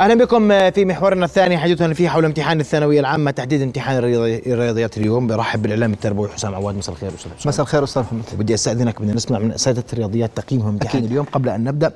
أهلا 0.00 0.14
بكم 0.14 0.70
في 0.70 0.84
محورنا 0.84 1.24
الثاني 1.24 1.58
حديثنا 1.58 1.94
فيه 1.94 2.08
حول 2.08 2.24
امتحان 2.24 2.60
الثانوية 2.60 3.00
العامة 3.00 3.30
تحديد 3.30 3.62
امتحان 3.62 3.98
الرياضيات 3.98 4.98
اليوم. 4.98 5.26
برحب 5.26 5.62
بالإعلام 5.62 5.92
التربوي 5.92 6.28
حسام 6.28 6.54
عواد. 6.54 6.76
مساء 6.76 6.94
الخير 6.94 7.10
أستاذ 7.14 7.30
مساء 7.46 7.62
الخير 7.62 7.84
أستاذ 7.84 8.02
محمد. 8.02 8.22
بدي 8.38 8.54
أستأذنك 8.54 9.00
بدنا 9.00 9.14
نسمع 9.14 9.38
من 9.38 9.52
أساتذة 9.52 9.84
الرياضيات 9.92 10.30
تقييمهم 10.36 10.68
امتحان 10.68 11.04
اليوم 11.04 11.26
قبل 11.32 11.48
أن 11.48 11.64
نبدأ. 11.64 11.92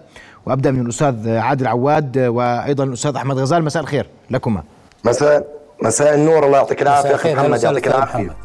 وأبدأ 0.46 0.71
من 0.71 0.80
الأستاذ 0.80 1.29
عادل 1.29 1.67
عواد 1.67 2.19
وأيضا 2.19 2.85
الأستاذ 2.85 3.17
أحمد 3.17 3.38
غزال. 3.38 3.64
مساء 3.64 3.82
الخير 3.82 4.07
لكما. 4.31 4.63
مساء 5.05 5.47
مساء 5.83 6.15
النور. 6.15 6.47
الله 6.47 6.59
يعطيك 6.59 6.83
العافية. 6.83 7.15
أخي 7.15 7.35
محمد 7.35 7.63
يعطيك 7.63 7.87
العافية. 7.87 8.37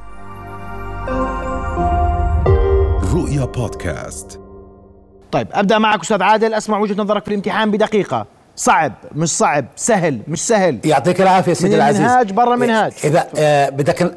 رؤيا 3.13 3.45
بودكاست. 3.45 4.39
طيب 5.31 5.47
أبدأ 5.51 5.77
معك 5.77 6.01
أستاذ 6.01 6.23
عادل. 6.23 6.53
أسمع 6.53 6.79
وجهة 6.79 7.01
نظرك 7.01 7.23
في 7.23 7.27
الامتحان 7.27 7.71
بدقيقة. 7.71 8.38
صعب 8.59 8.93
مش 9.15 9.29
صعب 9.29 9.65
سهل 9.75 10.19
مش 10.27 10.47
سهل. 10.47 10.79
يعطيك 10.85 11.21
العافية 11.21 11.53
سيدي 11.53 11.75
العزيز. 11.75 12.01
منهاج 12.01 12.31
برا 12.31 12.55
منهاج. 12.55 12.93
إذا 13.03 13.27
آه 13.37 13.69
بدك 13.69 14.01
آه 14.01 14.11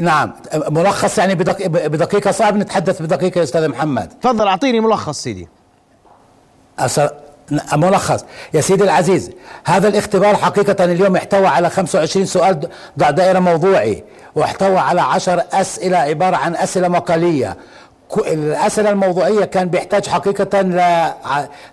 نعم 0.00 0.32
ملخص 0.54 1.18
يعني 1.18 1.34
بدق 1.34 1.66
بدقيقة 1.66 2.30
صعب 2.30 2.56
نتحدث 2.56 3.02
بدقيقة 3.02 3.38
يا 3.38 3.42
أستاذ 3.42 3.68
محمد. 3.68 4.08
تفضل 4.22 4.48
أعطيني 4.48 4.80
ملخص 4.80 5.22
سيدي. 5.22 5.48
ملخص. 7.76 8.24
يا 8.54 8.60
سيدي 8.60 8.84
العزيز 8.84 9.30
هذا 9.64 9.88
الاختبار 9.88 10.36
حقيقة 10.36 10.84
اليوم 10.84 11.16
احتوى 11.16 11.46
على 11.46 11.70
25 11.70 12.26
سؤال 12.26 12.68
ضع 12.98 13.10
دائرة 13.10 13.38
موضوعي 13.38 14.04
واحتوى 14.34 14.78
على 14.78 15.00
10 15.00 15.44
أسئلة 15.52 15.96
عبارة 15.98 16.36
عن 16.36 16.56
أسئلة 16.56 16.88
مقالية. 16.88 17.56
الأسئلة 18.18 18.90
الموضوعية 18.90 19.44
كان 19.44 19.68
بيحتاج 19.68 20.06
حقيقة 20.06 20.60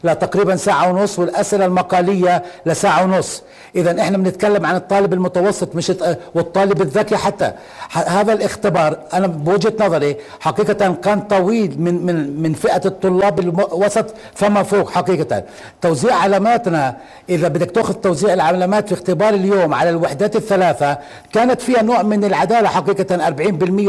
لتقريبا 0.03 0.55
ساعة 0.55 0.89
ونص 0.89 1.19
والأسئلة 1.19 1.65
المقالية 1.65 2.43
لساعة 2.65 3.03
ونص. 3.03 3.41
إذا 3.75 4.01
إحنا 4.01 4.17
بنتكلم 4.17 4.65
عن 4.65 4.75
الطالب 4.75 5.13
المتوسط 5.13 5.75
مش 5.75 5.91
والطالب 6.35 6.81
الذكي 6.81 7.17
حتى. 7.17 7.51
هذا 7.91 8.33
الاختبار 8.33 8.97
أنا 9.13 9.27
بوجهة 9.27 9.73
نظري 9.79 10.15
حقيقة 10.39 10.95
كان 11.03 11.19
طويل 11.21 11.75
من 11.81 12.05
من 12.05 12.41
من 12.41 12.53
فئة 12.53 12.81
الطلاب 12.85 13.39
الوسط 13.39 14.05
فما 14.35 14.63
فوق 14.63 14.89
حقيقة. 14.91 15.43
توزيع 15.81 16.15
علاماتنا 16.15 16.97
إذا 17.29 17.47
بدك 17.47 17.71
تأخذ 17.71 17.93
توزيع 17.93 18.33
العلامات 18.33 18.87
في 18.87 18.93
اختبار 18.93 19.33
اليوم 19.33 19.73
على 19.73 19.89
الوحدات 19.89 20.35
الثلاثة 20.35 20.97
كانت 21.33 21.61
فيها 21.61 21.81
نوع 21.81 22.01
من 22.03 22.23
العدالة 22.23 22.69
حقيقة 22.69 23.17
40% 23.17 23.31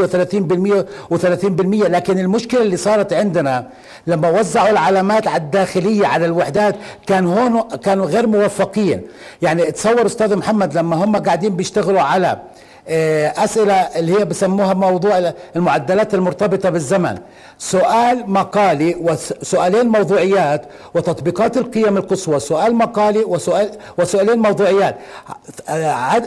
و30% 0.01 0.83
و30% 1.13 1.45
لكن 1.89 2.19
المشكلة 2.19 2.42
اللي 2.61 2.77
صارت 2.77 3.13
عندنا 3.13 3.67
لما 4.07 4.29
وزعوا 4.29 4.69
العلامات 4.69 5.27
على 5.27 5.43
الداخلية 5.43 6.07
على 6.07 6.25
الوحدات 6.25 6.75
كان 7.07 7.27
هون 7.27 7.61
كانوا 7.61 8.05
غير 8.05 8.27
موفقين. 8.27 9.01
يعني 9.41 9.71
تصور 9.71 10.05
أستاذ 10.05 10.35
محمد 10.35 10.77
لما 10.77 10.95
هم 10.95 11.15
قاعدين 11.15 11.55
بيشتغلوا 11.55 12.01
على 12.01 12.37
أسئلة 12.87 13.73
اللي 13.73 14.19
هي 14.19 14.25
بسموها 14.25 14.73
موضوع 14.73 15.33
المعدلات 15.55 16.13
المرتبطة 16.13 16.69
بالزمن. 16.69 17.17
سؤال 17.57 18.23
مقالي 18.31 18.95
وسؤالين 19.01 19.87
موضوعيات 19.87 20.61
وتطبيقات 20.95 21.57
القيم 21.57 21.97
القصوى. 21.97 22.39
سؤال 22.39 22.75
مقالي 22.75 23.19
وسؤال 23.23 23.71
وسؤالين 23.97 24.39
موضوعيات. 24.39 24.95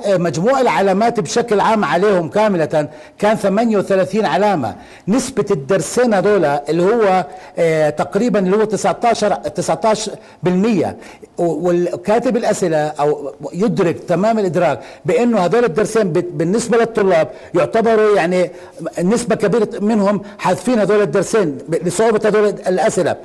مجموع 0.07 0.61
العلامات 0.61 1.21
بشكل 1.21 1.61
عام 1.61 1.85
عليهم 1.85 2.29
كاملة 2.29 2.89
كان 3.19 3.37
38 3.37 4.27
علامة. 4.27 4.75
نسبة 5.09 5.47
الدرسين 5.51 6.15
هذول 6.15 6.45
اللي 6.45 6.83
هو 6.83 7.27
آه، 7.59 7.91
تقريبا 7.91 8.39
اللي 8.39 8.57
هو 8.57 8.65
19 8.65 9.35
19 9.35 10.13
بالمية. 10.43 10.97
والكاتب 11.39 12.37
الأسئلة 12.37 12.77
أو 12.87 13.33
يدرك 13.53 13.99
تمام 14.09 14.39
الإدراك 14.39 14.81
بأنه 15.05 15.39
هذول 15.39 15.65
الدرسين 15.65 16.13
بالنسبة 16.47 16.79
للطلاب 16.79 17.29
يعتبروا 17.55 18.17
يعني 18.17 18.51
نسبة 19.03 19.35
كبيرة 19.35 19.69
منهم 19.81 20.23
حذفين 20.39 20.79
هذول 20.79 21.03
الدرسين 21.03 21.59
لصعوبة 21.85 22.29
هذول 22.29 22.45
الأسئلة. 22.45 23.17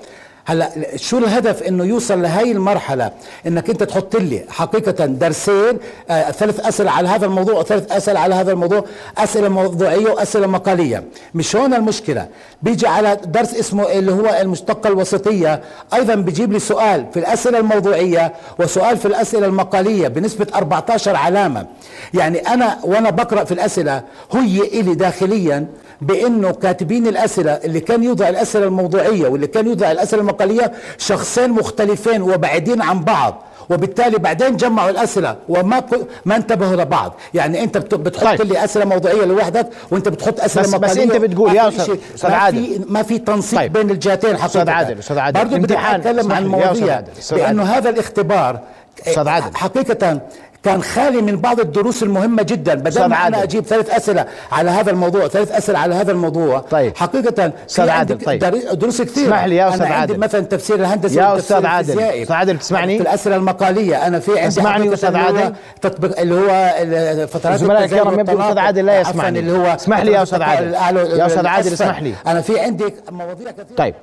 هلا 0.45 0.69
شو 0.95 1.17
الهدف 1.17 1.63
إنه 1.63 1.83
يوصل 1.83 2.21
لهي 2.21 2.51
المرحلة؟ 2.51 3.11
إنك 3.47 3.69
أنت 3.69 3.83
تحط 3.83 4.15
لي 4.15 4.45
حقيقة 4.49 5.05
درسين 5.05 5.77
آه 6.09 6.31
ثلاث 6.31 6.59
أسئلة 6.59 6.91
على 6.91 7.09
هذا 7.09 7.25
الموضوع 7.25 7.59
وثلاث 7.59 7.91
أسئلة 7.91 8.19
على 8.19 8.35
هذا 8.35 8.51
الموضوع 8.51 8.85
أسئلة 9.17 9.49
موضوعية 9.49 10.09
وأسئلة 10.09 10.47
مقالية. 10.47 11.03
مش 11.35 11.55
هون 11.55 11.73
المشكلة. 11.73 12.27
بيجي 12.61 12.87
على 12.87 13.17
درس 13.25 13.55
اسمه 13.55 13.91
اللي 13.91 14.11
هو 14.11 14.37
المشتقة 14.41 14.87
الوسطية. 14.87 15.61
أيضا 15.93 16.15
بيجيب 16.15 16.51
لي 16.53 16.59
سؤال 16.59 17.05
في 17.13 17.19
الأسئلة 17.19 17.59
الموضوعية 17.59 18.33
وسؤال 18.59 18.97
في 18.97 19.05
الأسئلة 19.05 19.47
المقالية 19.47 20.07
بنسبة 20.07 20.47
14 20.55 21.15
علامة. 21.15 21.65
يعني 22.13 22.39
أنا 22.39 22.77
وأنا 22.83 23.09
بقرأ 23.09 23.43
في 23.43 23.51
الأسئلة 23.53 24.03
هي 24.31 24.61
إلي 24.61 24.95
داخليا 24.95 25.67
بإنه 26.01 26.51
كاتبين 26.51 27.07
الأسئلة 27.07 27.51
اللي 27.51 27.79
كان 27.79 28.03
يوضع 28.03 28.29
الأسئلة 28.29 28.65
الموضوعية 28.65 29.27
واللي 29.27 29.47
كان 29.47 29.67
يوضع 29.67 29.91
الأسئلة 29.91 30.21
المقاليه 30.31 30.71
شخصين 30.97 31.49
مختلفين 31.49 32.21
وبعيدين 32.21 32.81
عن 32.81 32.99
بعض 32.99 33.43
وبالتالي 33.69 34.17
بعدين 34.17 34.57
جمعوا 34.57 34.89
الأسئلة 34.89 35.35
وما 35.49 35.83
ما 36.25 36.35
انتبهوا 36.35 36.75
لبعض. 36.75 37.13
يعني 37.33 37.63
انت 37.63 37.77
بتحط 37.77 38.37
طيب. 38.37 38.41
لي 38.41 38.63
أسئلة 38.63 38.85
موضوعية 38.85 39.25
لوحدك 39.25 39.67
وانت 39.91 40.09
بتحط 40.09 40.39
أسئلة 40.39 40.63
بس 40.63 40.73
مقالية. 40.73 40.93
بس 40.93 40.97
انت 40.97 41.15
بتقول 41.15 41.55
يا 41.55 41.67
أستاذ 41.67 42.31
عادل 42.31 42.57
ما 42.59 42.67
في 42.67 42.85
ما 42.89 43.03
في 43.03 43.17
تنسيق 43.17 43.59
طيب. 43.59 43.73
بين 43.73 43.89
الجهتين 43.89 44.29
حقيقة. 44.37 44.45
أستاذ 44.45 44.69
عادل 44.69 44.99
أستاذ 44.99 45.17
عادل. 45.19 45.39
برضه 45.39 45.57
بدي 45.57 45.77
أتكلم 45.77 46.31
عن 46.31 46.47
مواضيع 46.47 47.01
بانه 47.31 47.63
هذا 47.63 47.89
الاختبار 47.89 48.59
أستاذ 49.07 49.27
عادل. 49.27 49.55
حقيقة 49.57 50.19
كان 50.63 50.83
خالي 50.83 51.21
من 51.21 51.35
بعض 51.35 51.59
الدروس 51.59 52.03
المهمة 52.03 52.43
جدا 52.43 52.75
بدل 52.75 53.05
ما 53.05 53.27
أنا 53.27 53.43
أجيب 53.43 53.63
ثلاث 53.63 53.89
أسئلة 53.89 54.25
على 54.51 54.69
هذا 54.69 54.91
الموضوع 54.91 55.27
ثلاث 55.27 55.51
أسئلة 55.51 55.79
على 55.79 55.95
هذا 55.95 56.11
الموضوع 56.11 56.59
طيب. 56.59 56.97
حقيقة 56.97 57.53
أستاذ 57.69 57.89
عادل 57.89 58.17
طيب. 58.17 58.39
دروس 58.79 59.01
كثيرة. 59.01 59.25
اسمح 59.25 59.45
لي 59.45 59.55
يا 59.55 59.69
أستاذ 59.69 59.83
عادل. 59.83 59.93
عندي 59.93 60.17
مثلا 60.17 60.41
تفسير 60.41 60.75
الهندسي 60.75 61.19
يا 61.19 61.37
أستاذ 61.37 61.65
عادل. 61.65 61.99
أستاذ 61.99 62.31
عادل 62.33 62.59
تسمعني؟ 62.59 62.97
في 62.97 63.03
الأسئلة 63.03 63.35
المقالية 63.35 64.07
أنا 64.07 64.19
في 64.19 64.31
عندي 64.31 64.47
اسمعني 64.47 64.93
أستاذ 64.93 65.15
عادل. 65.15 65.53
تطبيق 65.81 66.19
اللي 66.19 66.35
هو 66.35 67.27
فترات 67.27 67.59
زملاء 67.59 67.83
الكرام 67.83 68.19
يبدو 68.19 68.41
أستاذ 68.41 68.59
عادل 68.59 68.85
لا 68.85 69.01
يسمعني. 69.01 69.39
اللي 69.39 69.51
هو 69.51 69.65
اسمح 69.65 69.99
لي 69.99 70.11
يا 70.11 70.23
أستاذ 70.23 70.41
عادل. 70.41 70.73
يا 71.19 71.25
أستاذ 71.25 71.47
عادل 71.47 71.73
اسمح 71.73 72.01
لي. 72.01 72.13
أنا 72.27 72.41
في 72.41 72.59
عندي 72.59 72.93
مواضيع 73.11 73.51
كثيرة. 73.51 73.77
طيب. 73.77 73.95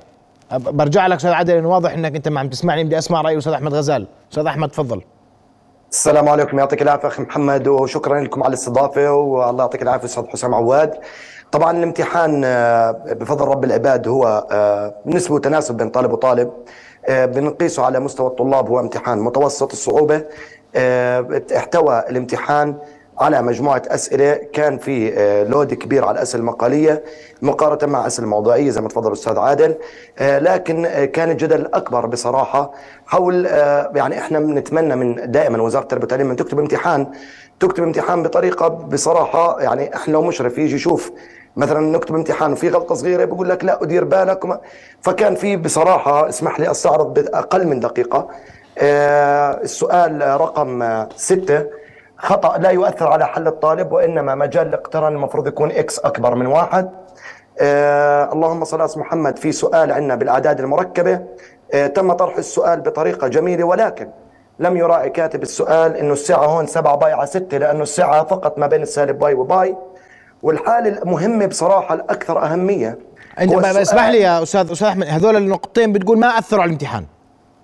برجع 0.51 1.07
لك 1.07 1.17
أستاذ 1.17 1.31
عادل 1.31 1.53
لأنه 1.53 1.69
واضح 1.69 1.93
أنك 1.93 2.15
أنت 2.15 2.27
ما 2.27 2.39
عم 2.39 2.49
تسمعني 2.49 2.83
بدي 2.83 2.97
أسمع 2.97 3.21
رأي 3.21 3.37
أستاذ 3.37 3.53
أحمد 3.53 3.73
غزال. 3.73 4.07
أستاذ 4.31 4.45
أحمد 4.45 4.69
تفضل. 4.69 5.01
السلام 5.91 6.29
عليكم. 6.29 6.59
يعطيك 6.59 6.81
العافية 6.81 7.07
أخي 7.07 7.23
محمد 7.23 7.67
وشكرا 7.67 8.19
لكم 8.19 8.43
على 8.43 8.49
الاستضافة 8.49 9.11
والله 9.11 9.63
يعطيك 9.63 9.81
العافية 9.81 10.05
أستاذ 10.05 10.27
حسام 10.27 10.55
عواد. 10.55 10.95
طبعا 11.51 11.77
الامتحان 11.77 12.41
آه، 12.45 12.91
بفضل 12.91 13.47
رب 13.47 13.63
العباد 13.63 14.07
هو 14.07 14.47
آه، 14.51 14.93
نسبة 15.05 15.35
وتناسب 15.35 15.77
بين 15.77 15.89
طالب 15.89 16.11
وطالب. 16.13 16.51
آه، 17.05 17.25
بنقيسه 17.25 17.85
على 17.85 17.99
مستوى 17.99 18.27
الطلاب 18.27 18.69
هو 18.69 18.79
امتحان 18.79 19.19
متوسط 19.19 19.71
الصعوبة. 19.71 20.25
احتوى 21.57 22.03
الامتحان 22.09 22.75
على 23.19 23.41
مجموعة 23.41 23.81
أسئلة 23.87 24.33
كان 24.53 24.77
في 24.77 25.13
آه، 25.17 25.43
لود 25.43 25.73
كبير 25.73 26.05
على 26.05 26.17
الأسئلة 26.17 26.41
المقالية 26.41 27.03
مقارنة 27.41 27.93
مع 27.93 28.07
أسئلة 28.07 28.27
موضوعية 28.27 28.69
زي 28.69 28.81
ما 28.81 28.87
تفضل 28.89 29.11
أستاذ 29.13 29.37
عادل. 29.37 29.75
آه، 30.19 30.39
لكن 30.39 30.85
آه، 30.85 31.05
كان 31.05 31.31
الجدل 31.31 31.61
الأكبر 31.61 32.05
بصراحة 32.05 32.71
حول 33.05 33.45
يعني 33.95 34.19
إحنا 34.19 34.39
بنتمنى 34.39 34.95
من 34.95 35.31
دائما 35.31 35.61
وزارة 35.61 35.83
التربية 35.83 36.01
والتعليم 36.03 36.27
من 36.27 36.35
تكتب 36.35 36.59
امتحان 36.59 37.07
تكتب 37.59 37.83
امتحان 37.83 38.23
بطريقة 38.23 38.67
بصراحة 38.67 39.61
يعني 39.61 39.95
إحنا 39.95 40.13
لو 40.13 40.21
مشرف 40.21 40.57
يجي 40.57 40.75
يشوف 40.75 41.11
مثلا 41.57 41.79
نكتب 41.79 42.15
امتحان 42.15 42.51
وفي 42.51 42.69
غلطة 42.69 42.95
صغيرة 42.95 43.25
بقول 43.25 43.49
لك 43.49 43.65
لا 43.65 43.83
أدير 43.83 44.03
بالك. 44.03 44.59
فكان 45.01 45.35
في 45.35 45.57
بصراحة 45.57 46.29
اسمح 46.29 46.59
لي 46.59 46.71
أستعرض 46.71 47.13
بأقل 47.13 47.67
من 47.67 47.79
دقيقة. 47.79 48.27
السؤال 49.63 50.41
رقم 50.41 51.05
ستة. 51.15 51.78
خطأ 52.19 52.57
لا 52.57 52.69
يؤثر 52.69 53.07
على 53.11 53.25
حل 53.25 53.47
الطالب 53.47 53.91
وإنما 53.91 54.35
مجال 54.35 54.67
الاقتران 54.67 55.13
المفروض 55.13 55.47
يكون 55.47 55.71
إكس 55.71 55.99
أكبر 55.99 56.35
من 56.35 56.45
واحد. 56.45 56.89
آه 57.59 58.33
اللهم 58.33 58.63
صل 58.63 58.81
على 58.81 58.89
محمد 58.95 59.37
في 59.37 59.51
سؤال 59.51 59.91
عندنا 59.91 60.15
بالأعداد 60.15 60.59
المركبة. 60.59 61.21
آه 61.73 61.87
تم 61.87 62.13
طرح 62.13 62.37
السؤال 62.37 62.81
بطريقة 62.81 63.27
جميلة 63.27 63.63
ولكن 63.63 64.09
لم 64.59 64.77
يراعي 64.77 65.09
كاتب 65.09 65.43
السؤال 65.43 65.95
إنه 65.95 66.13
الساعة 66.13 66.45
هون 66.45 66.67
سبعة 66.67 66.95
باي 66.95 67.13
على 67.13 67.27
ستة 67.27 67.57
لأنه 67.57 67.83
الساعة 67.83 68.23
فقط 68.23 68.57
ما 68.57 68.67
بين 68.67 68.81
السالب 68.81 69.19
باي 69.19 69.33
وباي. 69.33 69.75
والحالة 70.43 70.89
المهمة 71.01 71.45
بصراحة 71.45 71.95
الأكثر 71.95 72.43
أهمية 72.43 72.97
أنت 73.39 73.65
اسمح 73.65 74.07
لي 74.07 74.19
يا 74.19 74.43
أستاذ 74.43 74.71
أستاذ 74.71 74.87
أحمد 74.87 75.07
هذول 75.07 75.35
النقطتين 75.35 75.93
بتقول 75.93 76.19
ما 76.19 76.27
أثروا 76.27 76.61
على 76.61 76.69
الامتحان 76.69 77.05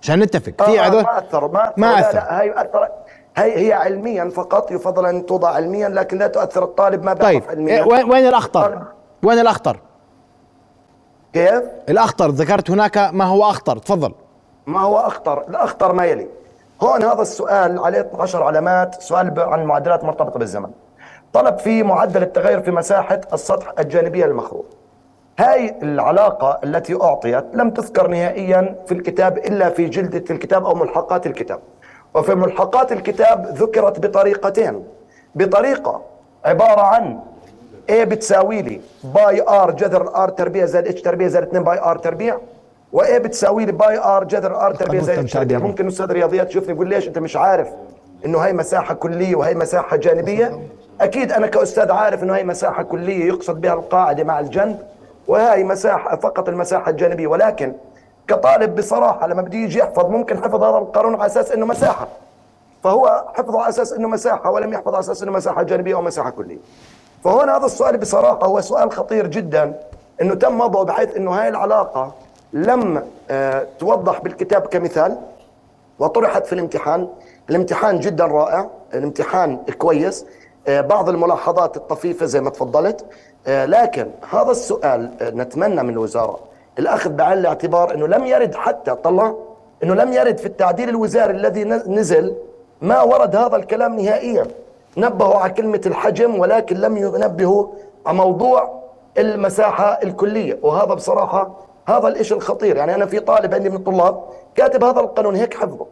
عشان 0.02 0.20
نتفق. 0.20 0.66
في 0.66 0.80
آه 0.80 0.88
هذول 0.88 1.04
ما 1.04 1.18
اثر 1.20 1.48
ما 1.48 1.64
اثر, 1.64 1.74
ما 1.78 2.00
أثر. 2.00 2.14
لا 2.14 2.20
لا 2.20 2.42
هي 2.42 2.54
اثر 2.62 2.90
هي 3.36 3.68
هي 3.68 3.74
علميا 3.74 4.30
فقط 4.30 4.72
يفضل 4.72 5.06
أن 5.06 5.26
توضع 5.26 5.50
علميا 5.50 5.90
لكن 5.90 6.18
لا 6.18 6.28
تؤثر 6.28 6.64
الطالب 6.64 7.04
ما 7.04 7.14
بيعرف 7.14 7.34
طيب. 7.34 7.50
علميا 7.50 7.84
وين 7.84 8.12
وين 8.12 8.28
الأخطر؟ 8.28 8.82
وين 9.24 9.40
الأخطر؟ 9.40 9.80
كيف؟ 11.34 11.64
الأخطر 11.90 12.30
ذكرت 12.30 12.72
هناك 12.72 12.98
ما 12.98 13.26
هو 13.26 13.50
أخطر 13.50 13.78
تفضل 13.78 14.14
ما 14.68 14.82
هو 14.82 14.98
أخطر 14.98 15.42
الأخطر 15.50 15.94
ما 15.94 16.06
يلي 16.06 16.28
هون 16.82 17.04
هذا 17.04 17.22
السؤال 17.22 17.80
عليه 17.80 18.02
12 18.02 18.44
علامات 18.44 19.02
سؤال 19.02 19.40
عن 19.40 19.62
المعدلات 19.62 20.02
المرتبطة 20.02 20.40
بالزمن 20.40 20.70
طلب 21.34 21.58
فيه 21.58 21.84
معدل 21.84 22.24
التغير 22.24 22.62
في 22.62 22.72
مساحة 22.72 23.22
السطح 23.34 23.74
الجانبية 23.80 24.26
المخروط 24.26 24.66
هاي 25.40 25.76
العلاقة 25.82 26.60
التي 26.64 27.02
أعطيت 27.02 27.46
لم 27.54 27.70
تذكر 27.70 28.08
نهائيا 28.08 28.76
في 28.86 28.92
الكتاب 28.92 29.38
إلا 29.38 29.70
في 29.70 29.86
جلدة 29.86 30.24
الكتاب 30.30 30.66
أو 30.66 30.76
ملحقات 30.76 31.28
الكتاب 31.28 31.60
وفي 32.16 32.36
ملحقات 32.36 32.92
الكتاب 32.92 33.48
ذكرت 33.48 34.00
بطريقتين. 34.00 34.84
بطريقة 35.36 36.02
عبارة 36.46 36.82
عن 36.82 37.20
A 37.92 37.94
بتساوي 37.94 38.62
لي 38.62 38.82
باي 39.04 39.42
ار 39.50 39.72
جذر 39.72 40.16
ار 40.24 40.30
تربيع 40.30 40.66
زائد 40.66 40.88
اتش 40.88 41.02
تربيع 41.02 41.28
زائد 41.28 41.48
2 41.48 41.64
باي 41.64 41.80
ار 41.80 41.98
تربيع 41.98 42.38
واي 42.94 43.20
بتساوي 43.20 43.66
لي 43.66 43.72
باي 43.72 43.98
ار 43.98 44.24
جذر 44.24 44.66
ار 44.66 44.76
تربيع 44.76 45.02
زائد 45.02 45.20
اتش 45.20 45.34
تربيع. 45.34 45.60
ممكن 45.60 45.88
أستاذ 45.88 46.12
رياضيات 46.12 46.50
يشوفني 46.50 46.74
يقول 46.74 46.90
ليش 46.90 47.08
أنت 47.08 47.20
مش 47.20 47.36
عارف 47.36 47.68
إنه 48.26 48.38
هاي 48.38 48.54
مساحة 48.54 48.94
كلية 48.94 49.36
وهي 49.36 49.56
مساحة 49.56 49.98
جانبية؟ 49.98 50.60
أكيد 51.02 51.32
أنا 51.32 51.48
كأستاذ 51.48 51.92
عارف 51.92 52.24
إنه 52.24 52.36
هي 52.36 52.44
مساحة 52.44 52.84
كلية 52.84 53.26
يقصد 53.26 53.62
بها 53.62 53.74
القاعدة 53.74 54.24
مع 54.24 54.40
الجنب 54.40 54.80
وهي 55.28 55.64
مساحة 55.64 56.16
فقط 56.16 56.50
المساحة 56.50 56.92
الجانبية. 56.92 57.28
ولكن 57.28 57.74
كطالب 58.28 58.76
بصراحة 58.76 59.28
لما 59.28 59.42
بده 59.42 59.58
يجي 59.58 59.80
يحفظ 59.80 60.06
ممكن 60.06 60.44
حفظ 60.44 60.64
هذا 60.64 60.78
القانون 60.78 61.16
على 61.16 61.26
أساس 61.26 61.52
إنه 61.52 61.66
مساحة. 61.66 62.08
فهو 62.84 63.26
حفظه 63.36 63.60
على 63.60 63.70
أساس 63.70 63.94
إنه 63.94 64.08
مساحة 64.08 64.52
ولم 64.52 64.74
يحفظ 64.74 64.88
على 64.94 65.00
أساس 65.00 65.24
إنه 65.24 65.32
مساحة 65.32 65.64
جانبية 65.64 65.96
أو 65.96 66.02
مساحة 66.02 66.30
كلية. 66.30 66.58
فهون 67.24 67.50
هذا 67.50 67.66
السؤال 67.66 67.98
بصراحة 67.98 68.46
هو 68.46 68.62
سؤال 68.62 68.92
خطير 68.92 69.28
جدا 69.28 69.80
إنه 70.22 70.36
تم 70.36 70.62
وضعه 70.62 70.84
بحيث 70.84 71.16
إنه 71.16 71.32
هاي 71.32 71.48
العلاقة 71.48 72.14
لم 72.54 73.04
آه، 73.30 73.68
توضح 73.80 74.22
بالكتاب 74.22 74.62
كمثال 74.62 75.18
وطرحت 76.00 76.46
في 76.46 76.54
الامتحان. 76.54 77.08
الامتحان 77.50 78.00
جدا 78.00 78.26
رائع 78.26 78.70
الامتحان 78.94 79.58
كويس 79.78 80.26
آه، 80.68 80.82
بعض 80.82 81.10
الملاحظات 81.10 81.78
الطفيفة 81.78 82.26
زي 82.26 82.42
ما 82.42 82.50
تفضلت 82.50 83.06
آه، 83.48 83.66
لكن 83.66 84.08
هذا 84.30 84.52
السؤال 84.52 85.12
نتمنى 85.22 85.84
من 85.84 85.90
الوزارة 85.90 86.40
الأخذ 86.80 87.10
بعين 87.10 87.38
الاعتبار 87.38 87.94
أنه 87.94 88.08
لم 88.08 88.26
يرد 88.26 88.56
حتى 88.56 88.96
طلع 88.96 89.34
أنه 89.84 89.94
لم 89.94 90.14
يرد 90.14 90.38
في 90.38 90.46
التعديل 90.46 90.90
الوزاري 90.90 91.34
الذي 91.34 91.64
نزل 91.64 92.36
ما 92.82 93.02
ورد 93.02 93.36
هذا 93.36 93.56
الكلام 93.56 94.00
نهائيا. 94.00 94.48
نبهوا 94.98 95.36
على 95.36 95.54
كلمة 95.54 95.82
الحجم 95.86 96.40
ولكن 96.40 96.76
لم 96.78 96.98
ينبهوا 96.98 97.68
على 98.06 98.18
موضوع 98.18 98.82
المساحة 99.18 100.00
الكلية. 100.04 100.60
وهذا 100.62 100.94
بصراحة 100.94 101.52
هذا 101.88 102.08
الإشي 102.08 102.34
الخطير. 102.34 102.76
يعني 102.78 102.96
أنا 102.96 103.06
في 103.06 103.20
طالب 103.20 103.54
عندي 103.54 103.70
من 103.70 103.76
الطلاب 103.76 104.24
كاتب 104.56 104.84
هذا 104.84 105.00
القانون 105.00 105.36
هيك 105.36 105.54
حفظه. 105.54 105.86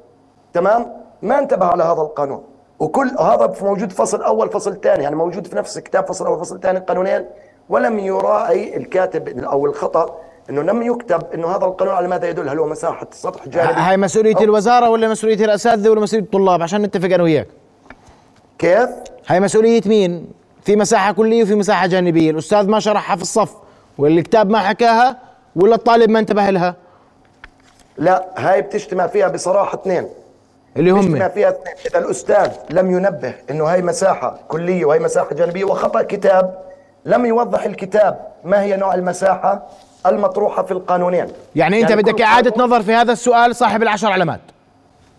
تمام؟ 0.54 0.94
ما 1.22 1.40
انتبه 1.40 1.66
على 1.66 1.84
هذا 1.84 2.02
القانون. 2.02 2.44
وكل 2.80 3.12
هذا 3.20 3.54
موجود 3.62 3.92
فصل 3.92 4.22
أول 4.22 4.50
فصل 4.50 4.82
ثاني. 4.82 5.04
يعني 5.04 5.16
موجود 5.16 5.48
في 5.48 5.56
نفس 5.56 5.78
الكتاب 5.78 6.08
فصل 6.08 6.26
أول 6.26 6.40
فصل 6.40 6.60
ثاني 6.60 6.80
قانونين. 6.80 7.26
ولم 7.70 8.00
يراعي 8.00 8.78
الكاتب 8.78 9.44
أو 9.44 9.66
الخطأ 9.66 10.16
إنه 10.50 10.62
لم 10.62 10.82
يكتب 10.82 11.24
إنه 11.34 11.48
هذا 11.48 11.66
القانون 11.66 11.94
على 11.94 12.08
ماذا 12.08 12.30
يدل؟ 12.30 12.50
هل 12.50 12.60
هو 12.60 12.68
مساحة 12.68 13.08
سطح 13.12 13.48
جانبي؟ 13.48 13.74
هاي 13.74 13.98
مسؤولية 13.98 14.38
الوزارة 14.42 14.90
ولا 14.90 15.08
مسؤولية 15.08 15.46
الأساتذة 15.46 15.90
ولا 15.90 16.02
مسؤولية 16.02 16.26
الطلاب؟ 16.26 16.62
عشان 16.62 16.82
نتفق 16.82 17.14
أنا 17.14 17.24
وياك. 17.24 17.48
كيف؟ 18.60 18.90
هاي 19.28 19.40
مسؤولية 19.40 19.82
مين؟ 19.86 20.28
في 20.64 20.76
مساحة 20.76 21.12
كلية 21.12 21.44
وفي 21.44 21.56
مساحة 21.56 21.88
جانبية. 21.88 22.32
الأستاذ 22.32 22.68
ما 22.68 22.80
شرحها 22.80 23.16
في 23.16 23.22
الصف. 23.22 23.54
والكتاب 23.98 24.50
ما 24.50 24.60
حكاها؟ 24.60 25.18
ولا 25.56 25.76
الطالب 25.76 26.10
ما 26.10 26.20
انتبه 26.20 26.50
لها؟ 26.50 26.76
لا 27.98 28.26
هاي 28.38 28.62
بتجتمع 28.62 29.08
فيها 29.08 29.28
بصراحة 29.28 29.82
اثنين. 29.82 30.08
اللي 30.78 30.92
هم 30.92 31.02
بتجتمع 31.02 31.28
فيها 31.28 31.50
اثنين. 31.50 31.76
إذا 31.86 32.00
الأستاذ 32.00 32.52
لم 32.70 32.92
ينبه 32.92 33.34
إنه 33.50 33.66
هاي 33.66 33.82
مساحة 33.82 34.40
كلية 34.48 34.86
وهي 34.86 35.00
مساحة 35.00 35.34
جانبية 35.36 35.64
وخطأ 35.64 36.02
كتاب 36.02 36.64
لم 37.06 37.26
يوضح 37.26 37.64
الكتاب 37.64 38.28
ما 38.44 38.62
هي 38.62 38.78
نوع 38.78 38.94
المساحة 38.94 39.68
المطروحة 40.06 40.64
في 40.64 40.72
القانونين. 40.72 41.28
يعني 41.56 41.82
أنت 41.82 41.90
يعني 41.90 42.02
بدك 42.02 42.22
إعادة 42.22 42.54
نظر 42.58 42.82
في 42.82 42.94
هذا 42.94 43.12
السؤال 43.12 43.56
صاحب 43.56 43.84
العشر 43.84 44.12
علامات. 44.12 44.42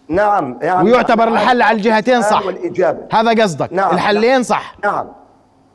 نعم 0.08 0.58
يعني 0.62 0.90
ويعتبر 0.90 1.28
الحل 1.28 1.62
على 1.62 1.76
الجهتين 1.76 2.22
صح. 2.22 2.46
والإجابة. 2.46 2.98
هذا 3.12 3.42
قصدك. 3.42 3.72
نعم 3.72 3.94
الحلين 3.94 4.42
صح. 4.42 4.76
نعم 4.84 5.06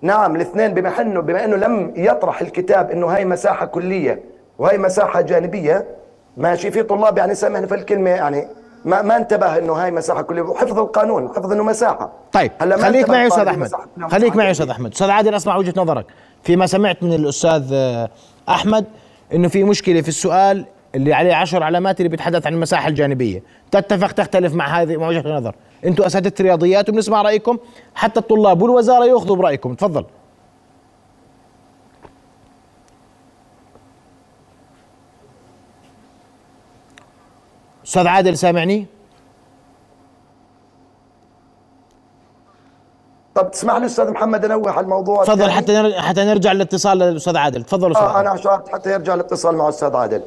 نعم 0.02 0.36
الاثنين 0.36 0.74
بما 0.74 1.02
انه 1.02 1.22
بما 1.22 1.46
إنه 1.46 1.56
لم 1.56 1.94
يطرح 1.96 2.42
الكتاب 2.42 2.92
إنه 2.92 3.08
هاي 3.08 3.26
مساحة 3.26 3.66
كلية 3.66 4.24
وهي 4.60 4.78
مساحة 4.78 5.22
جانبية 5.22 5.86
ماشي 6.38 6.72
في 6.72 6.84
طلاب 6.84 7.18
يعني 7.18 7.36
سامحني 7.36 7.68
في 7.68 7.76
الكلمة 7.76 8.10
يعني 8.10 8.48
ما 8.86 9.02
ما 9.02 9.18
انتبه 9.18 9.58
إنه 9.58 9.74
هاي 9.74 9.92
مساحة 9.92 10.22
كلية. 10.22 10.42
وحفظ 10.42 10.80
القانون 10.80 11.30
حفظ 11.30 11.52
إنه 11.52 11.64
مساحة. 11.64 12.12
طيب 12.32 12.52
هلا 12.62 12.78
خليك 12.78 13.10
معي 13.10 13.28
أستاذ 13.28 13.48
أحمد. 13.48 13.72
خليك 14.12 14.36
معي 14.36 14.52
أستاذ 14.52 14.70
أحمد. 14.70 14.92
أستاذ 14.92 15.10
عادل 15.10 15.36
أسمع 15.36 15.56
وجهة 15.56 15.74
نظرك. 15.78 16.06
فيما 16.44 16.68
سمعت 16.68 17.04
من 17.04 17.14
الأستاذ 17.14 17.70
آه، 17.74 18.10
أحمد 18.50 18.86
إنه 19.34 19.48
في 19.48 19.64
مشكلة 19.64 20.02
في 20.02 20.08
السؤال 20.08 20.66
اللي 20.96 21.14
عليه 21.14 21.34
عشر 21.34 21.64
علامات 21.64 22.00
اللي 22.00 22.10
بيتحدث 22.10 22.48
عن 22.48 22.54
المساحة 22.54 22.88
الجانبية. 22.88 23.44
تتفق 23.72 24.12
تختلف 24.12 24.54
مع 24.54 24.82
هذه 24.82 24.98
مع 24.98 25.08
وجهة 25.08 25.22
النظر. 25.22 25.56
أنتم 25.86 26.04
أساتذة 26.04 26.44
رياضيات 26.44 26.90
وبنسمع 26.90 27.22
رأيكم. 27.22 27.58
حتى 27.96 28.20
الطلاب 28.20 28.62
والوزارة 28.62 29.06
يأخذوا 29.06 29.36
برأيكم. 29.36 29.74
تفضل. 29.74 30.06
أستاذ 37.86 38.08
عادل 38.08 38.38
سامعني؟ 38.38 38.86
طب 43.40 43.52
تسمح 43.52 43.76
لي 43.76 43.86
أستاذ 43.86 44.12
محمد 44.12 44.46
أنوه 44.46 44.72
على 44.72 44.84
الموضوع؟ 44.84 45.24
تفضل 45.24 45.52
حتى 45.52 45.94
حتى 46.00 46.24
نرجع 46.24 46.52
للاتصال 46.52 46.98
للاستاذ 46.98 47.38
عادل. 47.38 47.64
تفضل 47.64 47.92
أستاذ 47.92 48.04
آه 48.06 48.20
أنا 48.20 48.36
اشرت 48.36 48.70
حتى 48.70 48.92
يرجع 48.94 49.14
الاتصال 49.14 49.56
مع 49.56 49.64
الاستاذ 49.64 49.96
عادل. 49.96 50.22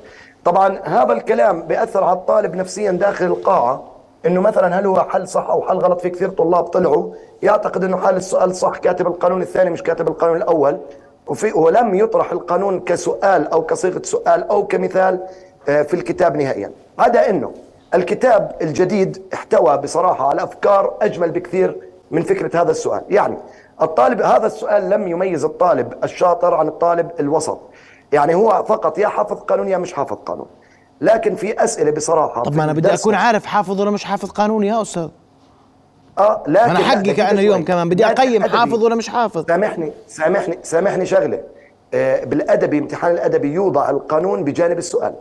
طبعا 0.45 0.79
هذا 0.85 1.13
الكلام 1.13 1.63
بيأثر 1.63 2.05
على 2.05 2.19
الطالب 2.19 2.55
نفسيا 2.55 2.93
داخل 2.93 3.25
القاعة 3.25 3.83
إنه 4.27 4.41
مثلا 4.41 4.81
هل 4.81 4.87
هو 4.87 5.01
حل 5.01 5.29
صح 5.29 5.51
أو 5.51 5.63
حل 5.63 5.77
غلط 5.79 6.01
في 6.01 6.11
كثير 6.11 6.29
طلاب 6.29 6.65
طلعوا؟ 6.65 7.13
يعتقد 7.43 7.85
إنه 7.85 7.97
حل 7.97 8.17
السؤال 8.17 8.57
صح 8.57 8.79
كاتب 8.79 9.07
القانون 9.07 9.43
الثاني 9.43 9.71
مش 9.71 9.83
كاتب 9.83 10.09
القانون 10.09 10.37
الأول. 10.37 10.79
وفي 11.27 11.53
ولم 11.53 11.95
يطرح 11.95 12.33
القانون 12.33 12.81
كسؤال 12.81 13.49
أو 13.49 13.63
كصيغة 13.63 14.03
سؤال 14.05 14.49
أو 14.51 14.67
كمثال 14.67 15.21
آه، 15.69 15.83
في 15.83 15.95
الكتاب 15.95 16.37
نهائيا. 16.37 16.73
عدا 16.99 17.31
إنه 17.31 17.53
الكتاب 17.95 18.53
الجديد 18.63 19.23
احتوى 19.35 19.77
بصراحة 19.77 20.29
على 20.29 20.43
أفكار 20.43 20.95
أجمل 21.03 21.31
بكثير 21.31 21.92
من 22.13 22.23
فكرة 22.23 22.63
هذا 22.63 22.71
السؤال. 22.71 23.03
يعني 23.11 23.37
الطالب 23.83 24.21
هذا 24.21 24.47
السؤال 24.47 24.91
لم 24.91 25.09
يميز 25.09 25.45
الطالب 25.45 25.95
الشاطر 26.05 26.55
عن 26.55 26.69
الطالب 26.69 27.11
الوسط. 27.21 27.61
يعني 28.13 28.35
هو 28.35 28.65
فقط 28.69 28.99
يا 28.99 29.09
حافظ 29.09 29.37
قانون 29.37 29.69
يا 29.69 29.79
مش 29.79 29.93
حافظ 29.93 30.17
قانون. 30.17 30.47
لكن 31.01 31.35
في 31.35 31.65
أسئلة 31.65 31.91
بصراحة 31.91 32.43
طب 32.43 32.57
ما 32.57 32.65
أنا 32.65 32.73
بدي 32.73 32.95
أكون 32.95 33.15
عارف 33.15 33.47
حافظ 33.47 33.81
ولا 33.81 33.91
مش 33.91 34.05
حافظ 34.05 34.31
قانون 34.31 34.65
يا 34.65 34.83
أستاذ. 34.83 35.09
آه 36.19 36.43
لكن 36.47 36.71
أنا 36.71 36.79
حقي 36.79 37.15
كأنا 37.15 37.31
اليوم 37.31 37.65
كمان. 37.65 37.89
بدي 37.89 38.07
أقيم 38.07 38.43
حافظ 38.43 38.83
ولا 38.85 38.95
مش 38.95 39.09
حافظ. 39.09 39.45
سامحني 39.49 39.93
سامحني 40.07 40.59
سامحني 40.63 41.07
شغلة. 41.07 41.41
آه 41.95 42.25
بالادبي 42.25 42.79
امتحان 42.79 43.13
الادبي 43.13 43.53
يوضع 43.53 43.91
القانون 43.91 44.45
بجانب 44.45 44.79
السؤال. 44.79 45.15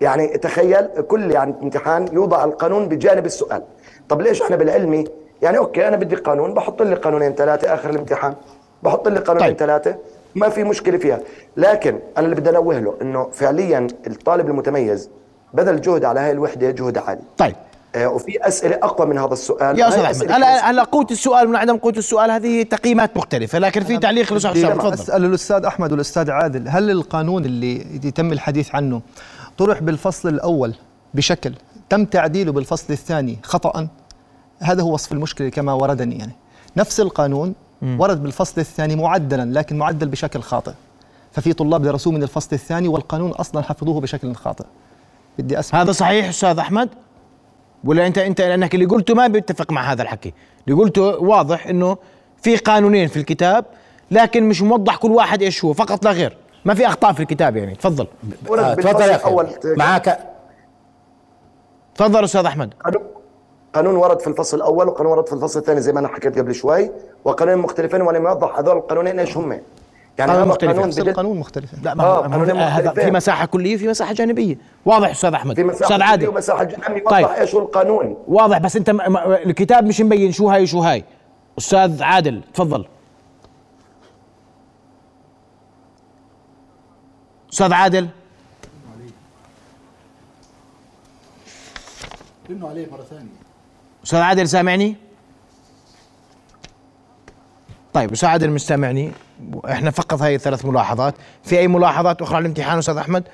يعني 0.00 0.28
تخيل 0.28 0.86
كل 0.86 1.30
يعني 1.30 1.54
امتحان 1.62 2.08
يوضع 2.12 2.44
القانون 2.44 2.88
بجانب 2.88 3.26
السؤال. 3.26 3.62
طب 4.08 4.20
ليش 4.20 4.42
إحنا 4.42 4.56
بالعلمي 4.56 5.04
يعني 5.42 5.58
أوكي 5.58 5.88
أنا 5.88 5.96
بدي 5.96 6.16
قانون 6.16 6.54
بحط 6.54 6.82
لي 6.82 6.94
قانونين 6.94 7.34
ثلاثة 7.34 7.74
آخر 7.74 7.90
الامتحان. 7.90 8.34
بحط 8.82 9.08
لي 9.08 9.20
قانونين 9.20 9.48
طيب. 9.48 9.58
ثلاثة 9.58 9.96
ما 10.34 10.48
في 10.48 10.64
مشكلة 10.64 10.98
فيها. 10.98 11.20
لكن 11.56 11.98
أنا 12.16 12.24
اللي 12.26 12.36
بدي 12.36 12.50
أنوه 12.50 12.78
له 12.78 12.94
إنه 13.02 13.28
فعليا 13.32 13.86
الطالب 14.06 14.48
المتميز 14.48 15.10
بذل 15.54 15.80
جهد 15.80 16.04
على 16.04 16.20
هاي 16.20 16.30
الوحدة 16.30 16.70
جهد 16.70 16.98
عالي. 16.98 17.20
طيب. 17.38 17.54
آه 17.94 18.08
وفي 18.08 18.48
أسئلة 18.48 18.78
أقوى 18.82 19.06
من 19.06 19.18
هذا 19.18 19.32
السؤال. 19.32 19.78
يا 19.78 19.88
أستاذ 19.88 20.02
احمد 20.04 20.32
هلا 20.32 20.70
هلا 20.70 20.82
قوه 20.82 21.06
السؤال 21.10 21.48
من 21.48 21.56
عدم 21.56 21.76
قوه 21.76 21.92
السؤال؟ 21.92 22.30
هذه 22.30 22.62
تقييمات 22.62 23.16
مختلفة 23.16 23.58
لكن 23.58 23.84
في 23.84 23.98
تعليق 23.98 24.32
لو 24.32 24.38
تفضل. 24.38 24.92
أسأل 24.92 25.24
الأستاذ 25.24 25.64
أحمد 25.64 25.92
والأستاذ 25.92 26.30
عادل 26.30 26.68
هل 26.68 26.90
القانون 26.90 27.44
اللي 27.44 27.74
يتم 28.04 28.32
الحديث 28.32 28.74
عنه 28.74 29.00
طرح 29.58 29.82
بالفصل 29.82 30.28
الأول 30.28 30.74
بشكل 31.14 31.52
تم 31.90 32.04
تعديله 32.04 32.52
بالفصل 32.52 32.92
الثاني 32.92 33.38
خطأ؟ 33.42 33.88
هذا 34.60 34.82
هو 34.82 34.94
وصف 34.94 35.12
المشكلة 35.12 35.48
كما 35.48 35.72
وردني 35.72 36.18
يعني. 36.18 36.32
نفس 36.76 37.00
القانون 37.00 37.54
ورد 37.82 38.22
بالفصل 38.22 38.60
الثاني 38.60 38.96
معدلا 38.96 39.58
لكن 39.58 39.78
معدل 39.78 40.08
بشكل 40.08 40.40
خاطئ. 40.40 40.72
ففي 41.32 41.52
طلاب 41.52 41.82
درسوه 41.82 42.12
من 42.12 42.22
الفصل 42.22 42.48
الثاني 42.52 42.88
والقانون 42.88 43.30
أصلا 43.30 43.62
حفظوه 43.62 44.00
بشكل 44.00 44.34
خاطئ. 44.34 44.64
بدي 45.38 45.58
أسمع. 45.58 45.82
هذا 45.82 45.92
صحيح 45.92 46.28
أستاذ 46.28 46.58
أحمد؟ 46.58 46.88
ولا 47.84 48.06
انت 48.06 48.18
أنت 48.18 48.40
لأنك 48.40 48.74
اللي 48.74 48.86
قلته 48.86 49.14
ما 49.14 49.26
بيتفق 49.26 49.72
مع 49.72 49.92
هذا 49.92 50.02
الحكي. 50.02 50.32
اللي 50.68 50.78
قلته 50.78 51.02
واضح 51.02 51.66
إنه 51.66 51.96
في 52.42 52.56
قانونين 52.56 53.08
في 53.08 53.16
الكتاب 53.16 53.64
لكن 54.10 54.48
مش 54.48 54.62
موضح 54.62 54.96
كل 54.96 55.10
واحد 55.10 55.42
إيش 55.42 55.64
هو 55.64 55.72
فقط 55.72 56.04
لا 56.04 56.12
غير. 56.12 56.36
ما 56.64 56.74
في 56.74 56.86
أخطاء 56.86 57.12
في 57.12 57.20
الكتاب 57.20 57.56
يعني. 57.56 57.74
تفضل. 57.74 58.06
آه 58.50 58.74
تفضل 58.74 59.02
يا 59.02 59.16
أخي. 59.16 59.36
معك 59.64 60.18
تفضل 61.94 62.24
أستاذ 62.24 62.44
أحمد. 62.44 62.74
قانون 63.74 63.92
قانون 63.92 63.96
ورد 63.96 64.20
في 64.20 64.26
الفصل 64.26 64.56
الأول 64.56 64.88
وقانون 64.88 65.12
ورد 65.12 65.26
في 65.26 65.32
الفصل 65.32 65.60
الثاني 65.60 65.80
زي 65.80 65.92
ما 65.92 66.00
أنا 66.00 66.08
حكيت 66.08 66.38
قبل 66.38 66.54
شوي. 66.54 66.90
وقانونين 67.24 67.58
مختلفين 67.62 68.02
ولم 68.02 68.26
يوضح 68.26 68.58
هذول 68.58 68.76
القانونين 68.76 69.18
إيش 69.18 69.36
هم. 69.36 69.52
يعني 70.18 70.32
قانون 70.32 70.48
مختلف 70.48 70.70
قانون 70.70 70.90
بدل... 70.90 71.12
قانون 71.12 71.38
مختلف. 71.38 71.74
لا 71.82 71.94
ما 71.94 72.04
آه 72.04 72.26
ما 72.28 72.66
هذا 72.66 72.90
في 72.90 73.10
مساحة 73.10 73.46
كلية 73.46 73.74
وفي 73.74 73.88
مساحة 73.88 74.12
جانبية. 74.12 74.58
واضح 74.84 75.10
أستاذ 75.10 75.34
أحمد؟ 75.34 75.56
في 75.56 75.64
مساحة 75.64 75.84
أستاذ 75.84 76.02
عادل. 76.02 76.28
ومساحة 76.28 76.64
جانبية. 76.64 77.04
طيب. 77.04 77.24
واضح 77.24 77.38
إيش 77.38 77.54
هو 77.54 77.60
القانون. 77.60 78.16
واضح 78.28 78.58
بس 78.58 78.76
أنت 78.76 78.88
الكتاب 79.46 79.84
مش 79.84 80.00
مبين 80.00 80.32
شو 80.32 80.48
هاي 80.48 80.62
وشو 80.62 80.80
هاي. 80.80 81.04
أستاذ 81.58 82.02
عادل 82.02 82.42
تفضل. 82.54 82.86
أستاذ 87.52 87.72
عادل. 87.72 88.08
إنه 92.50 92.68
عليه 92.68 92.86
مرة 92.92 93.02
ثانية. 93.02 93.47
أستاذ 94.08 94.20
عادل 94.20 94.48
سامعني؟ 94.48 94.96
طيب 97.92 98.12
أستاذ 98.12 98.28
عادل 98.28 98.50
مش 98.50 98.66
سامعني. 98.66 99.12
إحنا 99.70 99.90
فقط 99.90 100.22
هاي 100.22 100.34
الثلاث 100.34 100.64
ملاحظات. 100.64 101.14
في 101.42 101.58
أي 101.58 101.68
ملاحظات 101.68 102.22
أخرى 102.22 102.36
على 102.36 102.42
الامتحان 102.42 102.78
أستاذ 102.78 102.96
أحمد؟ 102.96 103.24